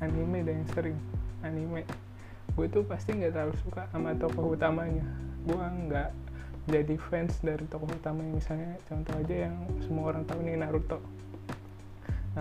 anime 0.00 0.44
dan 0.44 0.60
yang 0.60 0.70
sering 0.76 0.96
anime 1.40 1.84
gue 2.58 2.66
tuh 2.66 2.82
pasti 2.84 3.14
nggak 3.14 3.32
terlalu 3.32 3.54
suka 3.64 3.88
sama 3.94 4.12
tokoh 4.18 4.52
utamanya. 4.52 5.06
Gue 5.46 5.56
nggak 5.56 6.10
jadi 6.68 6.94
fans 7.08 7.40
dari 7.40 7.64
tokoh 7.66 7.88
utama 7.88 8.20
yang 8.20 8.36
misalnya 8.36 8.76
contoh 8.86 9.14
aja 9.16 9.48
yang 9.48 9.56
semua 9.80 10.12
orang 10.12 10.28
tahu 10.28 10.44
nih 10.44 10.60
Naruto 10.60 11.00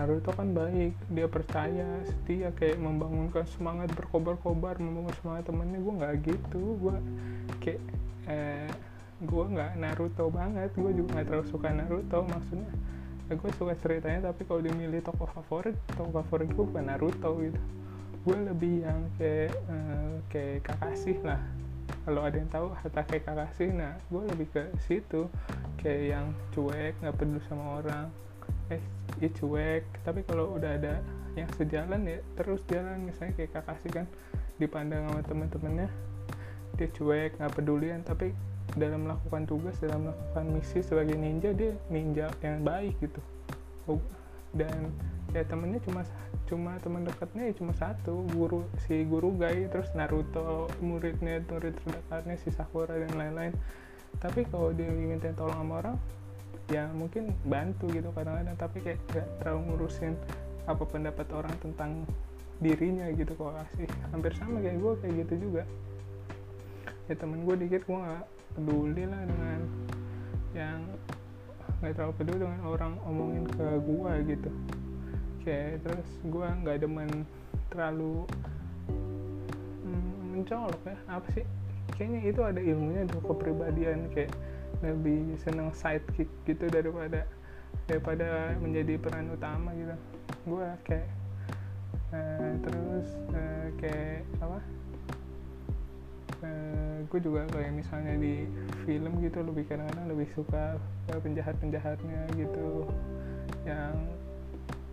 Naruto 0.00 0.32
kan 0.32 0.56
baik 0.56 0.96
dia 1.12 1.28
percaya 1.28 2.00
setia 2.08 2.48
kayak 2.56 2.80
membangunkan 2.80 3.44
semangat 3.52 3.92
berkobar-kobar 3.92 4.80
membangun 4.80 5.12
semangat 5.20 5.44
temennya. 5.44 5.76
Gue 5.76 5.94
nggak 6.00 6.14
gitu 6.24 6.62
gue 6.80 6.96
kayak 7.60 7.80
eh, 8.24 8.72
gue 9.20 9.44
nggak 9.44 9.76
Naruto 9.76 10.32
banget. 10.32 10.72
Gue 10.72 10.96
juga 10.96 11.20
nggak 11.20 11.26
terlalu 11.28 11.46
suka 11.52 11.68
Naruto 11.68 12.24
maksudnya 12.24 12.72
eh, 13.28 13.36
gue 13.36 13.50
suka 13.60 13.76
ceritanya 13.76 14.32
tapi 14.32 14.48
kalau 14.48 14.64
dimilih 14.64 15.04
tokoh 15.04 15.28
favorit 15.36 15.76
tokoh 15.94 16.24
favorit 16.24 16.48
gue 16.48 16.64
bukan 16.64 16.84
Naruto 16.88 17.30
gitu. 17.44 17.60
Gue 18.24 18.36
lebih 18.40 18.88
yang 18.88 19.04
kayak 19.20 19.52
eh, 19.52 20.12
kayak 20.32 20.58
Kakashi 20.64 21.20
lah. 21.20 21.44
Kalau 22.08 22.24
ada 22.24 22.40
yang 22.40 22.48
tahu 22.48 22.72
Hatake 22.72 23.20
Kakashi 23.20 23.68
nah 23.68 24.00
gue 24.08 24.22
lebih 24.32 24.48
ke 24.48 24.64
situ. 24.88 25.28
Kayak 25.76 26.02
yang 26.16 26.26
cuek 26.56 26.96
nggak 27.04 27.14
peduli 27.20 27.44
sama 27.52 27.84
orang. 27.84 28.08
Eh 28.72 28.80
ya 29.20 29.28
cuek. 29.30 29.84
Tapi 30.02 30.20
kalau 30.26 30.56
udah 30.56 30.76
ada 30.76 30.98
yang 31.38 31.48
sejalan 31.54 32.02
ya 32.08 32.18
terus 32.34 32.60
jalan. 32.66 33.06
Misalnya 33.06 33.36
kayak 33.36 33.52
Kakashi 33.60 33.88
kan 33.92 34.06
dipandang 34.56 35.08
sama 35.08 35.20
temen-temennya 35.24 35.88
dia 36.76 36.88
cuek 36.90 37.36
nggak 37.38 37.52
pedulian. 37.54 38.00
Tapi 38.02 38.32
dalam 38.74 39.06
melakukan 39.06 39.46
tugas 39.50 39.76
dalam 39.82 40.06
melakukan 40.06 40.44
misi 40.54 40.78
sebagai 40.82 41.18
ninja 41.18 41.50
dia 41.50 41.74
ninja 41.90 42.30
yang 42.42 42.62
baik 42.62 42.94
gitu. 43.02 43.20
Oh, 43.90 43.98
dan 44.54 44.90
ya 45.30 45.46
temennya 45.46 45.78
cuma 45.86 46.02
cuma 46.50 46.74
teman 46.82 47.06
dekatnya 47.06 47.50
ya 47.50 47.54
cuma 47.54 47.70
satu 47.78 48.26
guru 48.34 48.66
si 48.86 49.06
guru 49.06 49.30
Gai 49.38 49.70
terus 49.70 49.86
Naruto 49.94 50.66
muridnya 50.82 51.38
murid 51.46 51.78
terdekatnya 51.78 52.34
si 52.42 52.50
Sakura 52.50 52.98
dan 52.98 53.14
lain-lain. 53.14 53.54
Tapi 54.18 54.42
kalau 54.50 54.74
dia 54.74 54.90
minta 54.90 55.30
tolong 55.38 55.54
sama 55.54 55.74
orang 55.78 55.96
ya 56.70 56.86
mungkin 56.94 57.34
bantu 57.42 57.90
gitu 57.90 58.14
kadang-kadang 58.14 58.54
tapi 58.54 58.78
kayak 58.78 59.02
gak 59.10 59.26
terlalu 59.42 59.74
ngurusin 59.74 60.14
apa 60.70 60.86
pendapat 60.86 61.26
orang 61.34 61.50
tentang 61.58 62.06
dirinya 62.62 63.10
gitu 63.10 63.34
kok. 63.34 63.58
Kasih 63.58 63.90
hampir 64.14 64.32
sama 64.38 64.62
kayak 64.62 64.78
gue 64.78 64.92
kayak 65.02 65.14
gitu 65.26 65.34
juga. 65.50 65.62
Ya 67.10 67.14
temen 67.18 67.42
gue 67.42 67.56
dikit 67.66 67.82
gue 67.90 67.98
gak 67.98 68.24
peduli 68.54 69.04
lah 69.10 69.22
dengan 69.26 69.60
yang 70.54 70.78
nggak 71.80 71.96
terlalu 71.96 72.14
peduli 72.20 72.38
dengan 72.44 72.62
orang 72.66 72.92
omongin 73.08 73.44
ke 73.50 73.66
gue 73.82 74.12
gitu. 74.36 74.50
Kayak 75.42 75.82
terus 75.82 76.08
gue 76.22 76.46
nggak 76.46 76.78
demen 76.84 77.10
terlalu 77.72 78.28
hmm, 79.82 80.12
mencolok 80.36 80.82
ya. 80.86 80.96
Apa 81.08 81.28
sih? 81.34 81.46
Kayaknya 81.98 82.20
itu 82.28 82.40
ada 82.46 82.60
ilmunya 82.62 83.02
untuk 83.10 83.22
kepribadian 83.34 84.06
kayak 84.14 84.30
lebih 84.80 85.36
seneng 85.44 85.68
sidekick 85.76 86.28
gitu 86.48 86.64
daripada 86.72 87.28
daripada 87.84 88.54
menjadi 88.58 88.96
peran 88.96 89.28
utama 89.32 89.70
gitu. 89.76 89.94
Gue 90.48 90.66
kayak 90.88 91.08
uh, 92.14 92.52
terus 92.64 93.08
uh, 93.34 93.66
kayak 93.78 94.24
apa? 94.40 94.60
Uh, 96.40 96.48
eh, 96.48 96.96
gue 97.04 97.20
juga 97.20 97.44
kayak 97.52 97.72
misalnya 97.76 98.16
di 98.16 98.48
film 98.88 99.20
gitu 99.20 99.44
lebih 99.44 99.68
kadang-kadang 99.68 100.08
lebih 100.08 100.28
suka 100.32 100.80
penjahat 101.20 101.54
penjahatnya 101.60 102.20
gitu. 102.38 102.88
Yang 103.68 103.94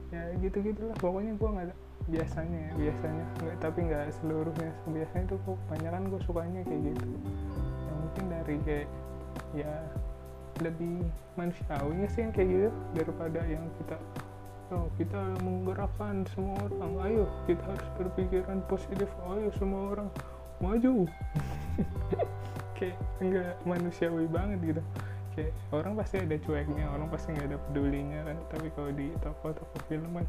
ya 0.08 0.24
gitu 0.40 0.58
gitulah 0.64 0.96
pokoknya 1.04 1.36
gue 1.36 1.50
nggak 1.50 1.68
biasanya 2.12 2.60
ya 2.60 2.72
biasanya. 2.76 3.26
Nggak 3.40 3.58
tapi 3.64 3.80
nggak 3.88 4.06
seluruhnya. 4.20 4.72
Biasanya 4.92 5.26
tuh 5.32 5.40
banyak 5.72 5.92
kan 5.96 6.04
gue 6.12 6.22
sukanya 6.28 6.62
kayak 6.68 6.82
gitu. 6.92 7.08
Ya 7.88 7.92
mungkin 7.96 8.24
dari 8.28 8.56
kayak 8.68 8.88
ya 9.54 9.74
lebih 10.62 11.06
manusiawinya 11.38 12.10
sih 12.10 12.26
yang 12.26 12.34
kayak 12.34 12.50
gitu 12.50 12.70
daripada 12.98 13.40
yang 13.46 13.66
kita 13.78 13.98
oh 14.74 14.88
kita 15.00 15.22
menggerakkan 15.46 16.28
semua 16.36 16.60
orang. 16.68 16.94
Ayo 17.08 17.24
kita 17.48 17.64
harus 17.64 17.88
berpikiran 17.96 18.60
positif. 18.68 19.08
Ayo 19.32 19.50
semua 19.56 19.96
orang 19.96 20.10
maju. 20.60 21.08
Kayak 22.78 22.98
enggak 23.24 23.56
manusiawi 23.64 24.28
banget 24.28 24.60
gitu. 24.76 24.82
Kayak 25.38 25.54
orang 25.72 25.94
pasti 25.96 26.16
ada 26.20 26.36
cueknya 26.42 26.86
orang 26.90 27.08
pasti 27.14 27.32
nggak 27.32 27.48
ada 27.54 27.58
pedulinya 27.70 28.20
kan. 28.28 28.38
Tapi 28.52 28.68
kalau 28.76 28.92
di 28.92 29.08
toko-toko 29.24 29.78
film 29.88 30.12
kan 30.20 30.28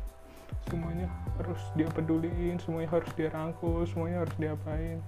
semuanya 0.69 1.09
harus 1.41 1.61
dia 1.77 1.89
peduliin 1.93 2.57
semuanya 2.61 2.89
harus 2.93 3.11
dia 3.17 3.29
rangkul 3.33 3.85
semuanya 3.85 4.25
harus 4.25 4.37
diapain 4.41 5.01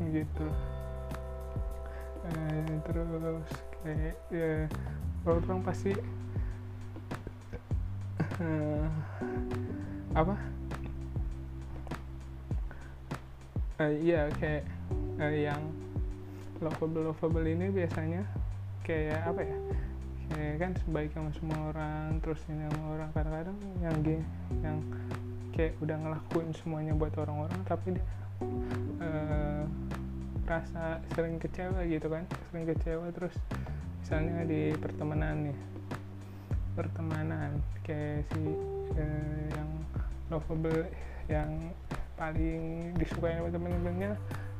gitu 0.00 0.46
eh, 2.30 2.78
terus 2.86 3.50
kayak 3.82 4.14
ya 4.30 4.52
orang 5.26 5.62
pasti 5.62 5.92
uh, 8.42 8.86
apa? 10.14 10.34
Uh, 13.82 13.92
iya 13.98 14.30
kayak 14.38 14.64
uh, 15.18 15.34
yang 15.34 15.62
lovable 16.62 17.10
lovable 17.10 17.46
ini 17.46 17.70
biasanya 17.70 18.22
kayak 18.86 19.18
apa 19.26 19.42
ya? 19.42 19.58
Kayak 20.32 20.54
kan 20.58 20.72
sebaik 20.80 21.10
sama 21.12 21.30
semua 21.34 21.58
orang 21.74 22.22
terus 22.22 22.40
ini 22.46 22.66
sama 22.70 22.84
orang. 22.98 23.08
Kadang-kadang 23.14 23.58
yang 23.82 23.96
gini 24.02 24.24
yang 24.62 24.78
kayak 25.52 25.76
udah 25.84 25.96
ngelakuin 26.00 26.50
semuanya 26.56 26.96
buat 26.96 27.12
orang-orang 27.20 27.60
tapi 27.68 27.94
dia 28.00 28.04
uh, 29.04 29.64
rasa 30.52 31.00
sering 31.16 31.40
kecewa 31.40 31.80
gitu 31.88 32.12
kan 32.12 32.28
sering 32.52 32.68
kecewa 32.68 33.08
terus 33.16 33.32
misalnya 34.04 34.44
di 34.44 34.76
pertemanan 34.76 35.48
nih. 35.48 35.58
Pertemanan 36.72 37.50
kayak 37.84 38.28
si 38.32 38.42
eh, 38.96 39.48
yang 39.52 39.70
lovable 40.28 40.84
yang 41.28 41.72
paling 42.16 42.92
disukai 43.00 43.40
sama 43.40 43.48
temen-temennya 43.48 44.12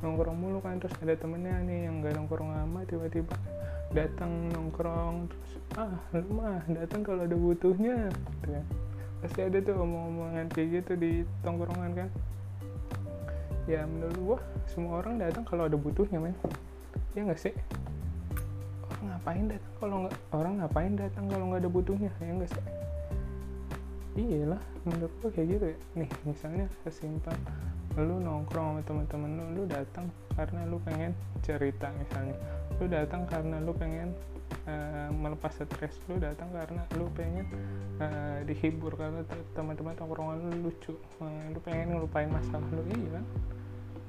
nongkrong 0.02 0.34
mulu 0.34 0.58
kan 0.58 0.82
terus 0.82 0.96
ada 0.99 1.14
temennya 1.14 1.62
nih 1.62 1.87
yang 1.87 2.02
gak 2.02 2.18
nongkrong 2.18 2.50
lama 2.50 2.82
tiba-tiba 2.90 3.38
datang 3.94 4.50
nongkrong 4.50 5.30
terus 5.30 5.50
ah 5.78 5.94
lu 6.16 6.26
mah 6.32 6.64
datang 6.66 7.06
kalau 7.06 7.22
ada 7.28 7.37
butuhnya 7.37 8.08
gitu 8.11 8.49
ya. 8.50 8.62
Pasti 9.22 9.40
ada 9.46 9.62
tuh 9.62 9.78
omong-omongan 9.78 10.50
kayak 10.50 10.82
gitu 10.82 10.92
di 10.99 11.12
tongkrongan 11.46 11.92
kan 11.94 12.08
ya 13.71 13.87
menurut 13.87 14.19
gua 14.19 14.38
semua 14.66 15.02
orang 15.02 15.23
datang 15.23 15.47
kalau 15.47 15.66
ada 15.71 15.78
butuhnya 15.78 16.19
men. 16.19 16.35
Ya 17.14 17.23
nggak 17.26 17.40
sih? 17.40 17.54
Orang 18.88 19.04
ngapain 19.12 19.45
datang 19.50 19.73
kalau 19.78 19.97
nggak 20.07 20.16
orang 20.35 20.54
ngapain 20.59 20.92
datang 20.99 21.25
kalau 21.31 21.45
nggak 21.50 21.61
ada 21.62 21.71
butuhnya? 21.71 22.11
Ya 22.19 22.33
nggak 22.35 22.50
sih? 22.50 22.64
Iyalah 24.12 24.62
menurut 24.85 25.12
gua 25.23 25.31
kayak 25.31 25.49
gitu 25.57 25.64
ya. 25.73 25.78
Nih 25.99 26.11
misalnya 26.26 26.66
sesimpel 26.83 27.37
lu 28.00 28.16
nongkrong 28.25 28.81
sama 28.81 28.81
teman-teman 28.88 29.31
lu 29.37 29.45
lu 29.52 29.62
datang 29.69 30.09
karena 30.33 30.64
lu 30.64 30.81
pengen 30.81 31.12
cerita 31.45 31.92
misalnya 31.92 32.33
lu 32.82 32.90
datang 32.90 33.22
karena 33.30 33.62
lu 33.62 33.70
pengen 33.78 34.10
uh, 34.66 35.06
melepas 35.14 35.54
stres 35.54 35.94
lu 36.10 36.18
datang 36.18 36.50
karena 36.50 36.82
lu 36.98 37.06
pengen 37.14 37.46
uh, 38.02 38.42
dihibur. 38.42 38.98
Karena 38.98 39.22
teman-teman 39.54 39.94
tongkrongan 39.94 40.50
lu 40.50 40.66
lucu 40.66 40.98
uh, 41.22 41.46
lu 41.54 41.62
pengen 41.62 41.94
ngelupain 41.94 42.26
masalah 42.26 42.66
lu. 42.74 42.82
Iya 42.90 43.08
kan? 43.14 43.24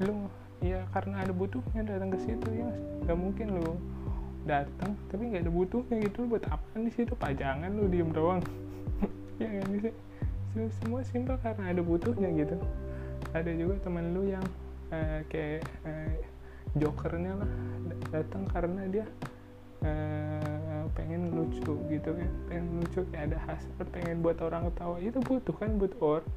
Lu 0.01 0.13
ya 0.65 0.79
karena 0.89 1.21
ada 1.21 1.33
butuhnya 1.35 1.85
datang 1.85 2.09
ke 2.15 2.23
situ 2.23 2.47
ya 2.55 2.71
nggak 3.03 3.19
mungkin 3.19 3.51
lu 3.51 3.75
datang 4.47 4.95
tapi 5.11 5.29
nggak 5.29 5.45
ada 5.45 5.53
butuhnya 5.53 5.95
gitu. 6.09 6.25
Buat 6.25 6.49
apa 6.49 6.65
di 6.81 6.89
situ? 6.89 7.13
Pajangan 7.13 7.69
lu 7.69 7.85
diem 7.85 8.09
doang. 8.09 8.41
Ya 9.41 9.49
kan 9.49 9.65
sih? 9.81 9.93
Semua 10.81 11.01
simpel 11.01 11.33
karena 11.41 11.73
ada 11.73 11.81
butuhnya 11.81 12.29
gitu. 12.37 12.53
Ada 13.33 13.49
juga 13.49 13.81
teman 13.81 14.13
lu 14.13 14.29
yang 14.29 14.45
uh, 14.93 15.25
kayak 15.25 15.65
uh, 15.89 16.13
jokernya 16.77 17.33
lah 17.37 17.51
datang 18.09 18.43
karena 18.49 18.81
dia 18.89 19.05
uh, 19.85 20.85
pengen 20.93 21.33
lucu 21.33 21.73
gitu 21.89 22.09
kan 22.13 22.29
pengen 22.49 22.65
lucu 22.81 23.01
kayak 23.09 23.33
ada 23.33 23.37
hasrat 23.49 23.87
pengen 23.93 24.21
buat 24.21 24.37
orang 24.41 24.69
ketawa. 24.71 24.95
Itu 25.01 25.19
butuh 25.21 25.55
kan 25.57 25.71
butuh 25.77 26.01
orang 26.01 26.29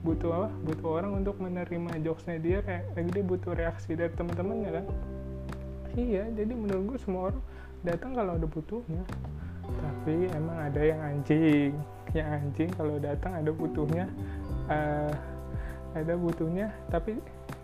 butuh 0.00 0.30
apa? 0.32 0.48
Butuh 0.64 0.88
orang 0.88 1.12
untuk 1.20 1.36
menerima 1.40 1.90
jokesnya 2.00 2.38
dia 2.40 2.58
kayak 2.64 2.84
dia 2.96 3.24
butuh 3.24 3.52
reaksi 3.52 3.92
dari 3.96 4.12
teman-temannya 4.16 4.70
kan. 4.80 4.86
Iya 5.98 6.24
jadi 6.32 6.52
menurut 6.54 6.96
gue 6.96 6.98
semua 7.02 7.22
orang 7.32 7.42
datang 7.84 8.16
kalau 8.16 8.32
ada 8.36 8.46
butuhnya. 8.48 9.04
Tapi 9.70 10.26
emang 10.34 10.58
ada 10.66 10.80
yang 10.82 10.98
anjing 10.98 11.74
yang 12.14 12.28
anjing 12.42 12.70
kalau 12.74 12.98
datang 12.98 13.38
ada 13.38 13.50
butuhnya 13.54 14.10
uh, 14.66 15.12
ada 15.94 16.14
butuhnya 16.14 16.70
tapi 16.90 17.18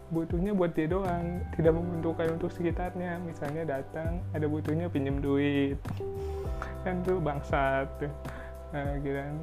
butuhnya 0.06 0.54
buat 0.54 0.70
dia 0.70 0.86
doang 0.86 1.42
tidak 1.58 1.74
menguntungkan 1.74 2.38
untuk 2.38 2.50
sekitarnya. 2.54 3.18
Misalnya 3.22 3.78
datang 3.78 4.22
ada 4.30 4.46
butuhnya 4.46 4.86
pinjam 4.86 5.18
duit. 5.18 5.78
Kan 6.86 7.02
tuh 7.02 7.18
bangsat 7.18 7.90
nah, 8.70 8.94
gitu 9.02 9.18
kan. 9.18 9.34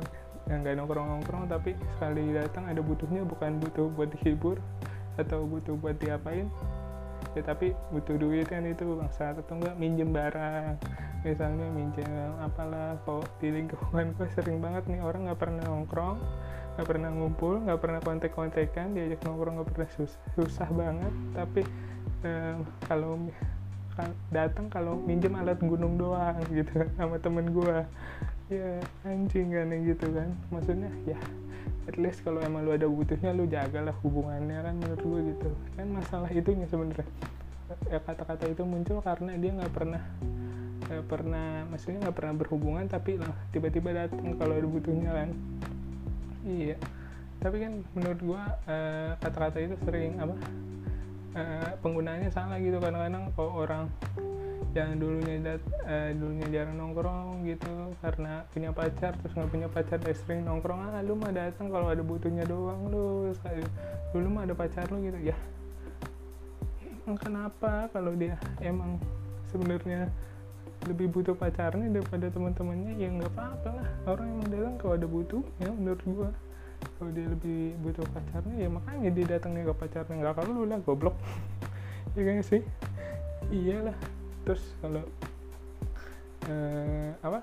Yang 0.43 0.60
gak 0.67 0.75
nongkrong-nongkrong 0.75 1.46
tapi 1.48 1.72
sekali 1.96 2.36
datang 2.36 2.67
ada 2.67 2.84
butuhnya 2.84 3.24
bukan 3.24 3.63
butuh 3.63 3.88
buat 3.96 4.12
dihibur 4.20 4.60
atau 5.20 5.48
butuh 5.48 5.75
buat 5.79 5.96
diapain. 6.00 6.48
Ya 7.34 7.41
tapi 7.41 7.74
butuh 7.91 8.15
duit 8.20 8.48
kan 8.48 8.63
itu 8.63 8.84
bangsat. 8.96 9.39
Atau 9.39 9.60
enggak 9.60 9.75
minjem 9.75 10.12
barang. 10.15 10.79
Misalnya 11.24 11.67
minjem 11.72 12.08
apalah 12.43 13.00
kok 13.08 13.27
di 13.39 13.51
lingkungan 13.51 14.15
gue 14.15 14.27
sering 14.36 14.60
banget 14.60 14.84
nih 14.91 15.00
orang 15.00 15.27
nggak 15.27 15.39
pernah 15.39 15.63
nongkrong 15.63 16.20
nggak 16.74 16.88
pernah 16.89 17.10
ngumpul 17.13 17.62
nggak 17.62 17.80
pernah 17.80 18.00
kontek-kontekan 18.02 18.98
diajak 18.98 19.21
nongkrong 19.21 19.62
nggak 19.62 19.69
pernah 19.69 19.89
susah, 19.93 20.21
susah 20.34 20.69
banget. 20.74 21.13
Tapi 21.38 21.62
eh, 22.26 22.56
kalau 22.89 23.30
datang 24.34 24.74
kalau 24.74 24.98
minjem 24.98 25.38
alat 25.38 25.62
gunung 25.62 26.02
doang 26.02 26.34
gitu 26.58 26.82
sama 26.98 27.21
temen 27.21 27.54
gue 27.54 27.78
ya 28.50 28.82
anjing 29.06 29.54
kan 29.54 29.69
gitu 29.69 30.08
kan. 30.13 30.30
Maksudnya 30.50 30.89
ya 31.06 31.19
at 31.84 31.95
least 32.00 32.24
kalau 32.26 32.39
emang 32.41 32.65
lu 32.65 32.74
ada 32.74 32.88
butuhnya 32.89 33.36
lu 33.36 33.45
jagalah 33.45 33.93
hubungannya 34.02 34.58
kan 34.65 34.74
menurut 34.82 35.02
gue 35.04 35.19
gitu. 35.36 35.50
Kan 35.78 35.88
masalah 35.93 36.30
itunya 36.34 36.65
sebenarnya. 36.65 37.06
Ya 37.89 38.00
kata-kata 38.02 38.50
itu 38.50 38.65
muncul 38.65 39.02
karena 39.02 39.38
dia 39.38 39.52
nggak 39.54 39.74
pernah 39.74 40.02
nggak 40.84 41.06
pernah 41.08 41.63
maksudnya 41.71 42.06
nggak 42.06 42.17
pernah 42.17 42.36
berhubungan 42.38 42.86
tapi 42.91 43.17
lah 43.17 43.32
tiba-tiba 43.56 43.95
datang 43.95 44.36
kalau 44.36 44.54
ada 44.60 44.67
butuhnya 44.67 45.12
kan 45.15 45.30
iya. 46.43 46.75
Tapi 47.43 47.60
kan 47.60 47.84
menurut 47.91 48.19
gua 48.23 48.43
uh, 48.69 49.17
kata-kata 49.19 49.58
itu 49.60 49.75
sering 49.84 50.15
apa 50.21 50.36
uh, 51.36 51.71
penggunaannya 51.84 52.29
salah 52.32 52.60
gitu. 52.62 52.79
Kadang-kadang 52.79 53.32
kalau 53.36 53.51
orang 53.63 53.91
yang 54.73 54.97
dulunya 54.97 55.38
dat, 55.43 55.62
uh, 55.86 56.10
dulunya 56.17 56.47
jarang 56.49 56.77
nongkrong 56.79 57.45
gitu 57.45 57.93
karena 58.01 58.41
punya 58.49 58.73
pacar 58.73 59.13
terus 59.21 59.38
nggak 59.38 59.51
punya 59.53 59.67
pacar 59.69 60.01
dan 60.01 60.15
sering 60.17 60.41
nongkrong 60.49 60.82
ah 60.82 60.97
lu 61.06 61.13
mah 61.13 61.29
datang 61.29 61.69
kalau 61.69 61.91
ada 61.91 62.01
butuhnya 62.01 62.45
doang 62.47 62.89
lu. 62.89 63.29
Dulu 64.15 64.27
mah 64.34 64.49
ada 64.49 64.56
pacar 64.58 64.89
lu 64.89 65.03
gitu. 65.03 65.19
Ya 65.29 65.38
emang 67.03 67.19
kenapa 67.19 67.91
kalau 67.91 68.15
dia 68.15 68.39
emang 68.63 68.95
sebenarnya 69.51 70.08
lebih 70.88 71.08
butuh 71.12 71.36
pacarnya 71.36 71.88
daripada 71.88 72.28
teman-temannya 72.28 72.93
ya 73.00 73.08
nggak 73.12 73.32
apa-apa 73.32 73.69
lah. 73.72 73.88
Orang 74.08 74.28
yang 74.39 74.48
datang 74.52 74.76
kalau 74.80 74.93
ada 75.00 75.08
butuh 75.08 75.43
ya 75.60 75.69
menurut 75.72 76.02
gua. 76.04 76.30
Kalau 77.00 77.12
dia 77.15 77.28
lebih 77.32 77.80
butuh 77.80 78.06
pacarnya 78.12 78.56
ya 78.67 78.69
makanya 78.69 79.10
dia 79.15 79.26
datangnya 79.38 79.72
ke 79.72 79.74
pacarnya. 79.80 80.15
Nggak 80.19 80.43
lu 80.52 80.63
lah 80.67 80.80
goblok. 80.84 81.15
Ya 82.13 82.30
kan 82.30 82.46
sih? 82.46 82.62
Iyalah 83.50 83.98
terus 84.46 84.62
kalau 84.86 85.02
eh, 86.46 87.10
apa? 87.26 87.41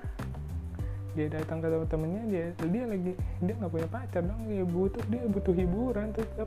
Dia 1.19 1.27
datang 1.27 1.59
ke 1.59 1.67
teman-temannya 1.67 2.23
dia 2.31 2.45
dia 2.55 2.85
lagi 2.87 3.13
dia 3.43 3.55
nggak 3.59 3.73
punya 3.73 3.89
pacar 3.91 4.23
dong. 4.23 4.47
Dia 4.47 4.63
butuh 4.63 5.03
dia 5.11 5.27
butuh 5.27 5.55
hiburan 5.57 6.15
tetap 6.15 6.47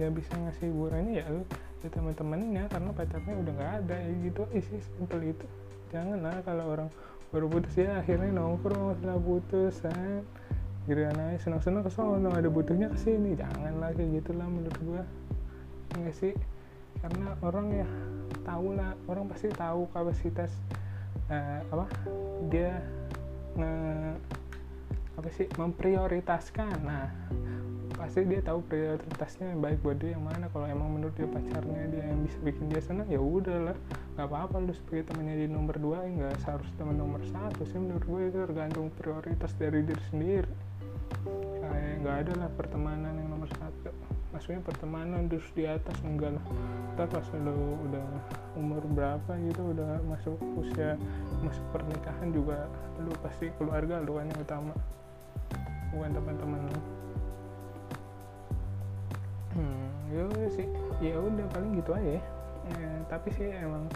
ya 0.00 0.08
bisa 0.10 0.32
ngasih 0.34 0.72
hiburannya 0.72 1.22
ya 1.22 1.24
lu 1.28 1.44
ya 1.84 1.88
teman-temannya 1.92 2.64
karena 2.66 2.90
pacarnya 2.90 3.34
udah 3.46 3.52
nggak 3.54 3.72
ada. 3.84 3.96
Ya 4.00 4.12
gitu 4.26 4.42
isi 4.50 4.76
simpel 4.82 5.22
itu 5.30 5.46
jangan 5.92 6.18
lah 6.24 6.40
kalau 6.42 6.64
orang 6.72 6.88
baru 7.32 7.46
putus 7.48 7.76
ya 7.76 8.00
akhirnya 8.00 8.32
nongkrong 8.32 8.96
setelah 9.00 9.18
putus 9.20 9.80
kan 9.80 10.24
gitu 10.82 10.98
kan 10.98 11.14
aja 11.14 11.38
senang-senang 11.38 11.86
kesono 11.86 12.28
ada 12.34 12.50
butuhnya 12.50 12.90
ke 12.90 12.98
sini. 12.98 13.38
Jangan 13.38 13.78
lah 13.78 13.94
kayak 13.94 14.18
gitulah 14.18 14.48
menurut 14.50 14.78
gua. 14.82 15.02
Enggak 15.94 16.14
sih? 16.18 16.34
Karena 16.98 17.38
orang 17.38 17.66
ya 17.70 17.88
tahu 18.42 18.74
lah 18.74 18.98
orang 19.06 19.30
pasti 19.30 19.48
tahu 19.54 19.86
kapasitas 19.94 20.50
uh, 21.30 21.62
apa? 21.70 21.86
Dia 22.50 22.82
nge 23.54 23.74
apa 25.14 25.28
sih? 25.30 25.46
Memprioritaskan. 25.54 26.76
Nah 26.82 27.06
pasti 28.02 28.26
dia 28.26 28.42
tahu 28.42 28.58
prioritasnya 28.66 29.54
yang 29.54 29.62
baik 29.62 29.78
buat 29.86 29.94
dia 30.02 30.18
yang 30.18 30.26
mana. 30.26 30.50
Kalau 30.50 30.66
emang 30.66 30.98
menurut 30.98 31.14
dia 31.14 31.30
pacarnya 31.30 31.86
dia 31.86 32.02
yang 32.10 32.26
bisa 32.26 32.38
bikin 32.42 32.66
dia 32.66 32.82
senang 32.82 33.06
ya 33.06 33.22
udahlah 33.22 33.78
nggak 34.18 34.26
apa-apa 34.26 34.58
lu 34.58 34.74
sebagai 34.74 35.14
temannya 35.14 35.46
di 35.46 35.46
nomor 35.46 35.78
dua 35.78 36.02
ya 36.02 36.10
nggak 36.10 36.34
seharus 36.42 36.66
teman 36.74 36.98
nomor 36.98 37.22
satu 37.30 37.62
sih 37.62 37.78
menurut 37.78 38.02
gue. 38.02 38.20
Itu 38.34 38.38
tergantung 38.50 38.90
prioritas 38.98 39.54
dari 39.54 39.86
diri 39.86 40.02
sendiri. 40.10 40.50
Kayak 41.62 41.94
nggak 42.02 42.16
ada 42.26 42.32
lah 42.42 42.50
pertemanan 42.58 43.14
yang 43.14 43.28
nomor 43.30 43.46
satu. 43.54 43.94
Maksudnya 44.34 44.60
pertemanan 44.66 45.30
terus 45.30 45.46
di 45.54 45.62
atas 45.70 45.94
enggak 46.02 46.34
lah. 46.34 46.44
Ntar 46.98 47.06
pas 47.06 47.26
lu 47.38 47.78
udah 47.86 48.06
umur 48.58 48.82
berapa 48.90 49.30
gitu 49.46 49.78
udah 49.78 50.02
masuk 50.10 50.34
usia 50.58 50.98
masuk 51.38 51.64
pernikahan 51.70 52.34
juga 52.34 52.66
lu 52.98 53.14
pasti 53.22 53.54
keluarga 53.62 54.02
lu 54.02 54.18
kan 54.18 54.26
yang 54.26 54.40
utama. 54.42 54.74
Bukan 55.94 56.10
teman-teman 56.16 56.66
lu 56.66 56.80
hmm, 59.54 59.86
ya 60.12 60.48
sih. 60.52 60.66
Ya 61.02 61.16
udah 61.18 61.46
paling 61.52 61.78
gitu 61.78 61.90
aja 61.96 62.18
ya, 62.18 62.22
eh, 62.72 62.98
tapi 63.10 63.28
sih 63.34 63.48
emang 63.50 63.88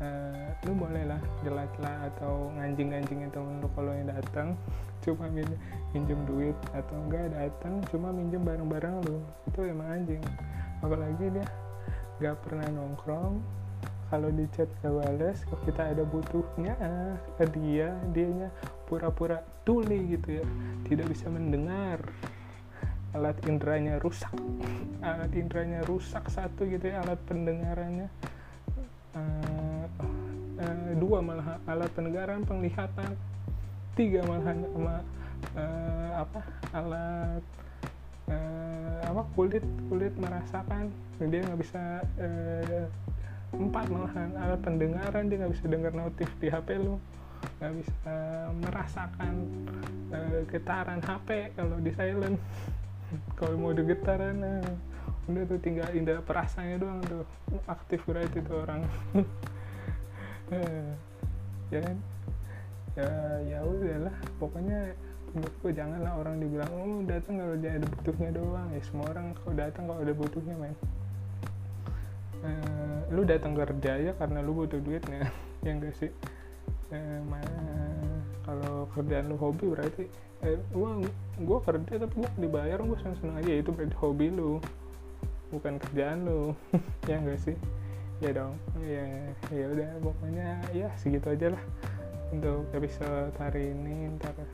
eh, 0.00 0.54
lu 0.64 0.72
boleh 0.74 1.04
lah 1.06 1.20
jelas 1.42 1.70
lah 1.82 2.08
atau 2.12 2.50
nganjing-nganjingin 2.56 3.30
temen 3.30 3.60
lu 3.62 3.68
kalau 3.74 3.92
yang 3.92 4.10
datang. 4.10 4.54
Cuma 5.04 5.28
min 5.28 5.44
minjem 5.92 6.16
duit 6.24 6.56
atau 6.72 6.96
enggak 6.96 7.28
datang 7.36 7.84
cuma 7.92 8.08
minjem 8.08 8.40
barang-barang 8.40 9.04
lu. 9.04 9.20
Itu 9.52 9.68
emang 9.68 10.00
anjing. 10.00 10.24
Apalagi 10.80 11.28
dia 11.28 11.44
gak 12.24 12.40
pernah 12.40 12.64
nongkrong. 12.72 13.36
Kalau 14.08 14.32
di 14.32 14.48
chat 14.56 14.64
gak 14.80 14.96
bales 14.96 15.44
kalau 15.44 15.60
kita 15.68 15.92
ada 15.92 16.08
butuhnya 16.08 16.72
ke 17.36 17.44
dia 17.52 17.92
dianya 18.16 18.48
pura-pura 18.88 19.44
tuli 19.68 20.16
gitu 20.16 20.40
ya. 20.40 20.44
Tidak 20.88 21.04
bisa 21.04 21.28
mendengar 21.28 22.00
alat 23.14 23.38
indranya 23.46 24.02
rusak. 24.02 24.34
Alat 25.00 25.30
indranya 25.32 25.80
rusak 25.86 26.26
satu 26.26 26.66
gitu 26.66 26.90
ya 26.90 27.00
alat 27.06 27.18
pendengarannya. 27.30 28.10
Uh, 29.14 29.86
uh, 30.58 30.90
dua 30.98 31.22
malah 31.22 31.62
alat 31.70 31.90
pendengaran 31.94 32.42
penglihatan. 32.42 33.14
Tiga 33.94 34.26
malahan 34.26 34.66
sama 34.66 34.96
uh, 35.54 36.10
apa 36.18 36.40
alat 36.74 37.42
uh, 38.26 38.98
apa 39.06 39.22
kulit 39.38 39.62
kulit 39.86 40.14
merasakan. 40.18 40.90
Dia 41.22 41.40
nggak 41.46 41.60
bisa 41.62 42.02
uh, 42.18 42.86
empat 43.54 43.86
malahan 43.86 44.34
alat 44.34 44.60
pendengaran 44.66 45.30
dia 45.30 45.46
nggak 45.46 45.54
bisa 45.54 45.64
dengar 45.70 45.94
notif 45.94 46.26
di 46.42 46.50
HP 46.50 46.82
lu. 46.82 46.98
Nggak 47.62 47.74
bisa 47.78 48.14
merasakan 48.58 49.34
uh, 50.10 50.42
getaran 50.50 50.98
HP 50.98 51.54
kalau 51.54 51.78
di 51.78 51.94
silent 51.94 52.34
kalau 53.34 53.56
mau 53.56 53.72
digetaran 53.72 54.38
uh, 54.42 55.30
udah 55.30 55.44
tuh 55.48 55.58
tinggal 55.60 55.88
indah 55.96 56.20
perasaannya 56.22 56.76
doang 56.78 57.00
tuh. 57.06 57.24
Aktif 57.66 58.02
berarti 58.06 58.38
tuh 58.44 58.56
orang. 58.62 58.82
Ya 61.72 61.80
kan? 61.80 61.96
Ya 62.94 63.10
ya 63.48 63.58
udahlah 63.64 64.14
pokoknya 64.38 64.94
menurutku 65.32 65.72
janganlah 65.74 66.12
orang 66.14 66.36
dibilang 66.38 66.70
oh 66.70 67.02
datang 67.02 67.42
kalau 67.42 67.56
dia 67.58 67.72
ada 67.74 67.86
butuhnya 67.88 68.30
doang. 68.36 68.68
Ya 68.70 68.80
semua 68.84 69.10
orang 69.10 69.34
kalau 69.34 69.54
datang 69.56 69.84
kalau 69.90 70.00
ada 70.04 70.14
butuhnya 70.14 70.54
main 70.54 70.76
uh, 72.44 72.98
lu 73.12 73.22
datang 73.24 73.56
kerja 73.56 73.92
ya 73.98 74.12
karena 74.16 74.44
lu 74.44 74.52
butuh 74.54 74.80
duitnya 74.80 75.28
ya 75.66 75.70
enggak 75.72 75.94
sih? 75.96 76.12
Uh, 76.92 77.24
kalau 78.44 78.86
kerjaan 78.92 79.32
lu 79.32 79.36
hobi 79.40 79.72
berarti 79.72 80.04
eh, 80.44 80.60
gua 81.42 81.58
kerja 81.64 81.92
tapi 82.04 82.14
gua 82.20 82.30
dibayar 82.38 82.78
gua 82.84 82.96
seneng 83.00 83.18
seneng 83.18 83.36
aja 83.40 83.52
itu 83.58 83.70
berarti 83.72 83.96
hobi 83.98 84.28
lu 84.30 84.60
bukan 85.54 85.78
kerjaan 85.78 86.26
lu. 86.26 86.50
Ya 87.08 87.22
enggak 87.22 87.38
sih? 87.38 87.56
Ya 88.18 88.34
dong. 88.34 88.58
Ya 88.82 89.06
ya 89.54 89.64
udah 89.70 89.90
pokoknya 90.02 90.48
ya 90.74 90.88
segitu 90.98 91.30
aja 91.30 91.54
lah 91.54 91.62
untuk 92.34 92.66
episode 92.74 93.34
hari 93.38 93.70
ini. 93.70 94.10
Ntar 94.18 94.34
uh, 94.34 94.46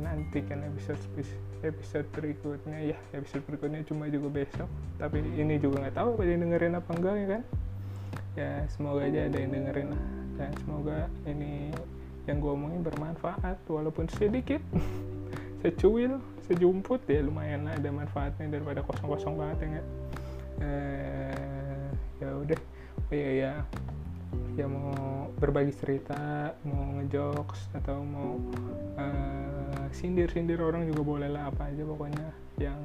nanti 0.00 0.40
kan 0.48 0.64
episode 0.64 1.00
episode 1.60 2.08
berikutnya. 2.16 2.94
Ya 2.94 2.98
episode 3.12 3.44
berikutnya 3.44 3.84
cuma 3.84 4.08
juga 4.08 4.32
besok. 4.32 4.68
Tapi 4.96 5.20
ini 5.36 5.60
juga 5.60 5.84
nggak 5.84 5.96
tahu 6.00 6.08
apa 6.16 6.22
yang 6.24 6.40
dengerin 6.48 6.74
apa 6.80 6.90
enggak 6.96 7.14
ya 7.20 7.26
kan? 7.36 7.42
Ya 8.34 8.50
semoga 8.72 9.06
aja 9.06 9.20
ada 9.28 9.36
yang 9.38 9.52
dengerin 9.52 9.88
lah. 9.92 10.02
Dan 10.34 10.50
semoga 10.66 10.98
ini 11.30 11.70
yang 12.24 12.40
gue 12.40 12.52
omongin 12.52 12.80
bermanfaat 12.80 13.60
walaupun 13.68 14.08
sedikit. 14.12 14.60
Secuil 15.64 16.20
sejumput 16.44 17.08
ya 17.08 17.24
lumayan 17.24 17.64
lah 17.64 17.72
ada 17.72 17.88
manfaatnya 17.88 18.52
daripada 18.52 18.84
kosong-kosong 18.84 19.34
banget 19.40 19.56
ya 19.56 19.66
nggak? 19.72 19.86
Eh, 20.60 21.88
ya 22.20 22.28
udah. 22.36 22.60
Oh 22.94 23.14
iya 23.16 23.30
ya 23.32 23.52
ya 24.54 24.70
mau 24.70 25.26
berbagi 25.34 25.74
cerita 25.74 26.54
mau 26.62 26.94
ngejokes 26.98 27.74
atau 27.74 27.98
mau 28.06 28.38
uh, 28.94 29.84
sindir-sindir 29.90 30.62
orang 30.62 30.86
juga 30.86 31.02
boleh 31.02 31.26
lah 31.26 31.50
apa 31.50 31.74
aja 31.74 31.82
pokoknya 31.82 32.28
yang 32.62 32.78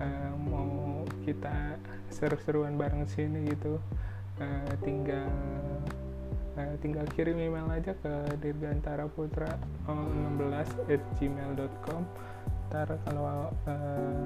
uh, 0.00 0.32
mau 0.36 1.04
kita 1.24 1.80
seru-seruan 2.12 2.76
bareng 2.76 3.08
sini 3.08 3.48
gitu. 3.52 3.80
Uh, 4.38 4.70
tinggal 4.84 5.32
uh, 6.58 6.74
tinggal 6.82 7.06
kirim 7.14 7.38
email 7.38 7.70
aja 7.70 7.94
ke 7.94 8.12
dirgantara 8.42 9.06
putra 9.06 9.54
16 9.86 10.90
at 10.90 11.02
gmail.com 11.16 12.02
ntar 12.68 13.00
kalau 13.08 13.48
uh, 13.48 14.24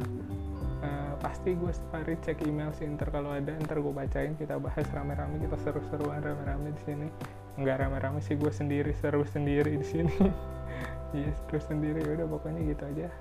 uh, 0.83 1.13
pasti 1.23 1.55
gue 1.55 1.71
setiap 1.71 2.03
hari 2.03 2.19
cek 2.27 2.43
email 2.43 2.75
sih. 2.75 2.91
Ntar 2.91 3.15
kalau 3.15 3.31
ada 3.31 3.55
ntar 3.63 3.79
gue 3.79 3.95
bacain 3.95 4.35
kita 4.35 4.59
bahas 4.59 4.83
rame-rame 4.91 5.39
kita 5.39 5.57
seru-seruan 5.63 6.19
rame-rame 6.21 6.75
di 6.75 6.83
sini. 6.83 7.09
Nggak 7.55 7.87
rame-rame 7.87 8.19
sih 8.19 8.35
gue 8.35 8.51
sendiri 8.51 8.91
seru 8.99 9.23
sendiri 9.23 9.79
di 9.79 9.87
sini. 9.87 10.17
Iya 11.13 11.29
yes, 11.29 11.45
seru 11.45 11.61
sendiri. 11.61 12.01
Udah 12.09 12.25
pokoknya 12.25 12.73
gitu 12.73 12.89
aja. 12.89 13.13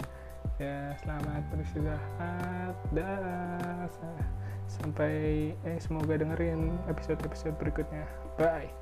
Ya 0.64 0.96
selamat 1.04 1.44
beristirahat. 1.52 2.76
Dah. 2.96 3.84
Sampai 4.72 5.52
eh 5.68 5.78
semoga 5.84 6.16
dengerin 6.16 6.72
episode-episode 6.88 7.60
berikutnya. 7.60 8.08
Bye 8.40 8.81